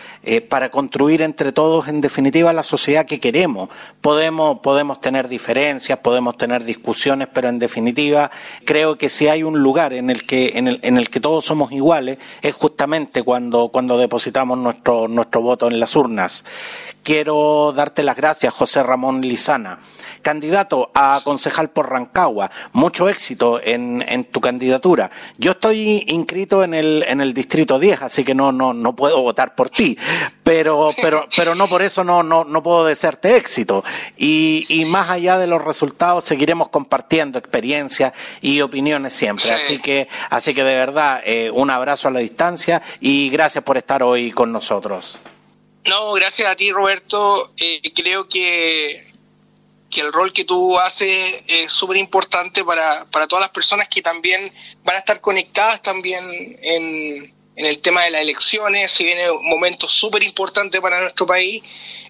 para 0.49 0.71
construir 0.71 1.21
entre 1.21 1.51
todos 1.51 1.87
en 1.87 2.01
definitiva 2.01 2.51
la 2.51 2.63
sociedad 2.63 3.05
que 3.05 3.19
queremos. 3.19 3.69
Podemos, 3.99 4.59
podemos 4.61 5.01
tener 5.01 5.27
diferencias, 5.27 5.99
podemos 5.99 6.37
tener 6.37 6.63
discusiones, 6.63 7.27
pero 7.31 7.49
en 7.49 7.59
definitiva 7.59 8.31
creo 8.65 8.97
que 8.97 9.09
si 9.09 9.27
hay 9.27 9.43
un 9.43 9.59
lugar 9.59 9.93
en 9.93 10.09
el 10.09 10.25
que, 10.25 10.53
en 10.55 10.67
el, 10.67 10.79
en 10.81 10.97
el 10.97 11.09
que 11.09 11.19
todos 11.19 11.45
somos 11.45 11.71
iguales 11.71 12.17
es 12.41 12.55
justamente 12.55 13.21
cuando, 13.21 13.69
cuando 13.69 13.97
depositamos 13.97 14.57
nuestro, 14.57 15.07
nuestro 15.07 15.41
voto 15.41 15.67
en 15.67 15.79
las 15.79 15.95
urnas. 15.95 16.45
Quiero 17.03 17.73
darte 17.75 18.03
las 18.03 18.15
gracias, 18.15 18.53
José 18.53 18.83
Ramón 18.83 19.21
Lizana. 19.21 19.79
candidato 20.21 20.91
a 20.93 21.21
concejal 21.23 21.71
por 21.71 21.89
Rancagua, 21.89 22.51
mucho 22.73 23.09
éxito 23.09 23.59
en, 23.59 24.05
en 24.07 24.25
tu 24.25 24.39
candidatura. 24.39 25.09
Yo 25.39 25.51
estoy 25.51 26.03
inscrito 26.07 26.63
en 26.63 26.75
el, 26.75 27.03
en 27.07 27.21
el 27.21 27.33
distrito 27.33 27.79
10, 27.79 28.03
así 28.03 28.23
que 28.23 28.35
no, 28.35 28.51
no, 28.51 28.71
no 28.73 28.95
puedo 28.95 29.19
votar 29.23 29.55
por 29.55 29.71
ti, 29.71 29.97
pero, 30.43 30.91
pero, 31.01 31.27
pero 31.35 31.55
no 31.55 31.67
por 31.67 31.81
eso 31.81 32.03
no, 32.03 32.21
no, 32.21 32.43
no 32.43 32.61
puedo 32.61 32.85
desearte 32.85 33.35
éxito. 33.35 33.83
Y, 34.15 34.67
y 34.69 34.85
más 34.85 35.09
allá 35.09 35.39
de 35.39 35.47
los 35.47 35.63
resultados, 35.63 36.23
seguiremos 36.23 36.69
compartiendo 36.69 37.39
experiencias 37.39 38.13
y 38.41 38.61
opiniones 38.61 39.13
siempre. 39.13 39.51
Así 39.51 39.79
que, 39.79 40.07
así 40.29 40.53
que 40.53 40.63
de 40.63 40.75
verdad, 40.75 41.21
eh, 41.25 41.49
un 41.49 41.71
abrazo 41.71 42.09
a 42.09 42.11
la 42.11 42.19
distancia 42.19 42.83
y 42.99 43.31
gracias 43.31 43.63
por 43.63 43.77
estar 43.77 44.03
hoy 44.03 44.31
con 44.31 44.51
nosotros. 44.51 45.19
No, 45.85 46.13
gracias 46.13 46.47
a 46.49 46.55
ti, 46.55 46.71
Roberto. 46.71 47.53
Eh, 47.57 47.81
creo 47.95 48.27
que, 48.27 49.03
que 49.89 50.01
el 50.01 50.13
rol 50.13 50.31
que 50.31 50.45
tú 50.45 50.77
haces 50.77 51.43
es 51.47 51.71
súper 51.71 51.97
importante 51.97 52.63
para, 52.63 53.05
para 53.05 53.27
todas 53.27 53.41
las 53.41 53.51
personas 53.51 53.87
que 53.87 54.01
también 54.01 54.53
van 54.83 54.95
a 54.95 54.99
estar 54.99 55.21
conectadas 55.21 55.81
también 55.81 56.23
en, 56.61 57.33
en 57.55 57.65
el 57.65 57.79
tema 57.79 58.03
de 58.03 58.11
las 58.11 58.21
elecciones. 58.21 58.91
Se 58.91 59.03
viene 59.03 59.29
un 59.31 59.49
momento 59.49 59.89
súper 59.89 60.23
importante 60.23 60.79
para 60.79 61.01
nuestro 61.01 61.25
país. 61.25 61.63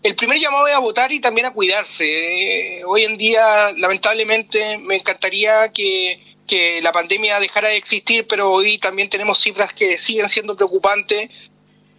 El 0.04 0.16
primer 0.16 0.38
llamado 0.40 0.68
es 0.68 0.74
a 0.74 0.80
votar 0.80 1.12
y 1.12 1.20
también 1.20 1.48
a 1.48 1.54
cuidarse. 1.54 2.06
Eh, 2.06 2.84
hoy 2.86 3.06
en 3.06 3.18
día, 3.18 3.72
lamentablemente, 3.78 4.78
me 4.80 4.96
encantaría 4.96 5.72
que 5.72 6.32
que 6.52 6.82
la 6.82 6.92
pandemia 6.92 7.40
dejara 7.40 7.70
de 7.70 7.78
existir, 7.78 8.28
pero 8.28 8.52
hoy 8.52 8.78
también 8.78 9.10
tenemos 9.10 9.40
cifras 9.40 9.72
que 9.72 9.98
siguen 9.98 10.28
siendo 10.28 10.54
preocupantes. 10.54 11.30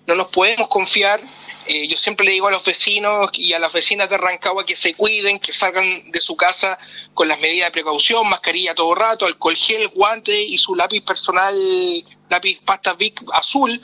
No 0.06 0.14
nos 0.14 0.26
podemos 0.26 0.68
confiar. 0.68 1.22
Eh, 1.66 1.86
yo 1.86 1.96
siempre 1.96 2.26
le 2.26 2.32
digo 2.32 2.48
a 2.48 2.50
los 2.50 2.64
vecinos 2.64 3.30
y 3.34 3.52
a 3.52 3.58
las 3.58 3.72
vecinas 3.72 4.10
de 4.10 4.18
Rancagua 4.18 4.66
que 4.66 4.76
se 4.76 4.94
cuiden, 4.94 5.38
que 5.38 5.52
salgan 5.52 6.10
de 6.10 6.20
su 6.20 6.36
casa 6.36 6.78
con 7.14 7.28
las 7.28 7.38
medidas 7.40 7.68
de 7.68 7.72
precaución, 7.72 8.28
mascarilla 8.28 8.74
todo 8.74 8.94
rato, 8.94 9.26
alcohol 9.26 9.56
gel, 9.56 9.88
guante 9.88 10.42
y 10.42 10.58
su 10.58 10.74
lápiz 10.74 11.02
personal, 11.02 11.54
lápiz 12.28 12.60
pasta 12.64 12.94
Vic 12.94 13.22
azul. 13.32 13.80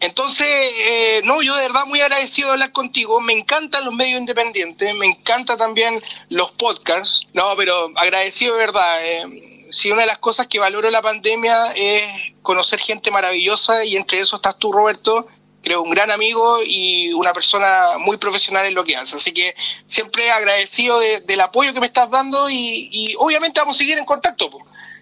Entonces, 0.00 0.46
eh, 0.46 1.22
no, 1.24 1.40
yo 1.40 1.54
de 1.56 1.62
verdad 1.62 1.86
muy 1.86 2.00
agradecido 2.00 2.48
de 2.48 2.52
hablar 2.54 2.72
contigo. 2.72 3.20
Me 3.20 3.32
encantan 3.32 3.84
los 3.84 3.94
medios 3.94 4.20
independientes, 4.20 4.94
me 4.94 5.06
encantan 5.06 5.56
también 5.56 6.02
los 6.28 6.50
podcasts. 6.52 7.26
No, 7.32 7.56
pero 7.56 7.90
agradecido 7.96 8.54
de 8.54 8.60
verdad. 8.60 8.98
Eh, 9.02 9.68
si 9.70 9.90
una 9.90 10.02
de 10.02 10.06
las 10.06 10.18
cosas 10.18 10.46
que 10.46 10.58
valoro 10.58 10.90
la 10.90 11.02
pandemia 11.02 11.72
es 11.74 12.34
conocer 12.42 12.78
gente 12.78 13.10
maravillosa 13.10 13.84
y 13.84 13.96
entre 13.96 14.20
eso 14.20 14.36
estás 14.36 14.58
tú, 14.58 14.70
Roberto, 14.70 15.28
creo 15.66 15.82
un 15.82 15.90
gran 15.90 16.12
amigo 16.12 16.60
y 16.64 17.12
una 17.12 17.32
persona 17.32 17.98
muy 17.98 18.18
profesional 18.18 18.66
en 18.66 18.74
lo 18.74 18.84
que 18.84 18.96
hace. 18.96 19.16
Así 19.16 19.32
que 19.32 19.56
siempre 19.86 20.30
agradecido 20.30 21.00
del 21.00 21.40
apoyo 21.40 21.74
que 21.74 21.80
me 21.80 21.86
estás 21.86 22.08
dando 22.08 22.48
y, 22.48 22.88
y 22.92 23.14
obviamente 23.18 23.58
vamos 23.58 23.74
a 23.74 23.78
seguir 23.78 23.98
en 23.98 24.04
contacto. 24.04 24.48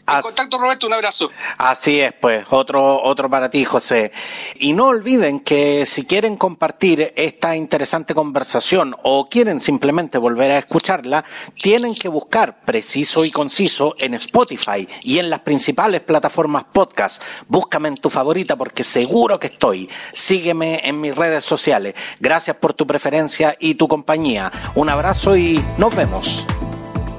En 0.07 0.21
contacto, 0.21 0.59
Roberto, 0.59 0.87
un 0.87 0.93
abrazo. 0.93 1.31
Así 1.57 2.01
es, 2.01 2.12
pues, 2.12 2.45
otro, 2.51 3.03
otro 3.03 3.31
para 3.31 3.49
ti, 3.49 3.64
José. 3.64 4.12
Y 4.57 4.75
no 4.75 4.88
olviden 4.88 5.40
que 5.40 5.87
si 5.87 6.05
quieren 6.05 6.37
compartir 6.37 7.12
esta 7.17 7.57
interesante 7.57 8.14
conversación 8.14 8.95
o 9.03 9.27
quieren 9.29 9.61
simplemente 9.61 10.19
volver 10.19 10.51
a 10.51 10.59
escucharla, 10.59 11.25
tienen 11.61 11.95
que 11.95 12.09
buscar 12.09 12.64
preciso 12.64 13.25
y 13.25 13.31
conciso 13.31 13.95
en 13.99 14.14
Spotify 14.14 14.87
y 15.03 15.19
en 15.19 15.31
las 15.31 15.40
principales 15.40 16.03
plataformas 16.03 16.64
podcast. 16.64 17.23
Búscame 17.49 17.88
en 17.88 17.97
tu 17.97 18.11
favorita 18.11 18.57
porque 18.57 18.85
seguro 18.85 19.40
que 19.40 19.47
estoy. 19.47 19.88
Sígueme 20.12 20.81
en 20.85 21.01
mis 21.01 21.17
redes 21.17 21.45
sociales. 21.45 21.95
Gracias 22.21 22.57
por 22.57 22.75
tu 22.75 22.87
preferencia 22.87 23.57
y 23.59 23.75
tu 23.75 23.88
compañía. 23.88 24.53
Un 24.75 24.90
abrazo 24.90 25.37
y 25.37 25.64
nos 25.79 25.95
vemos 25.95 26.47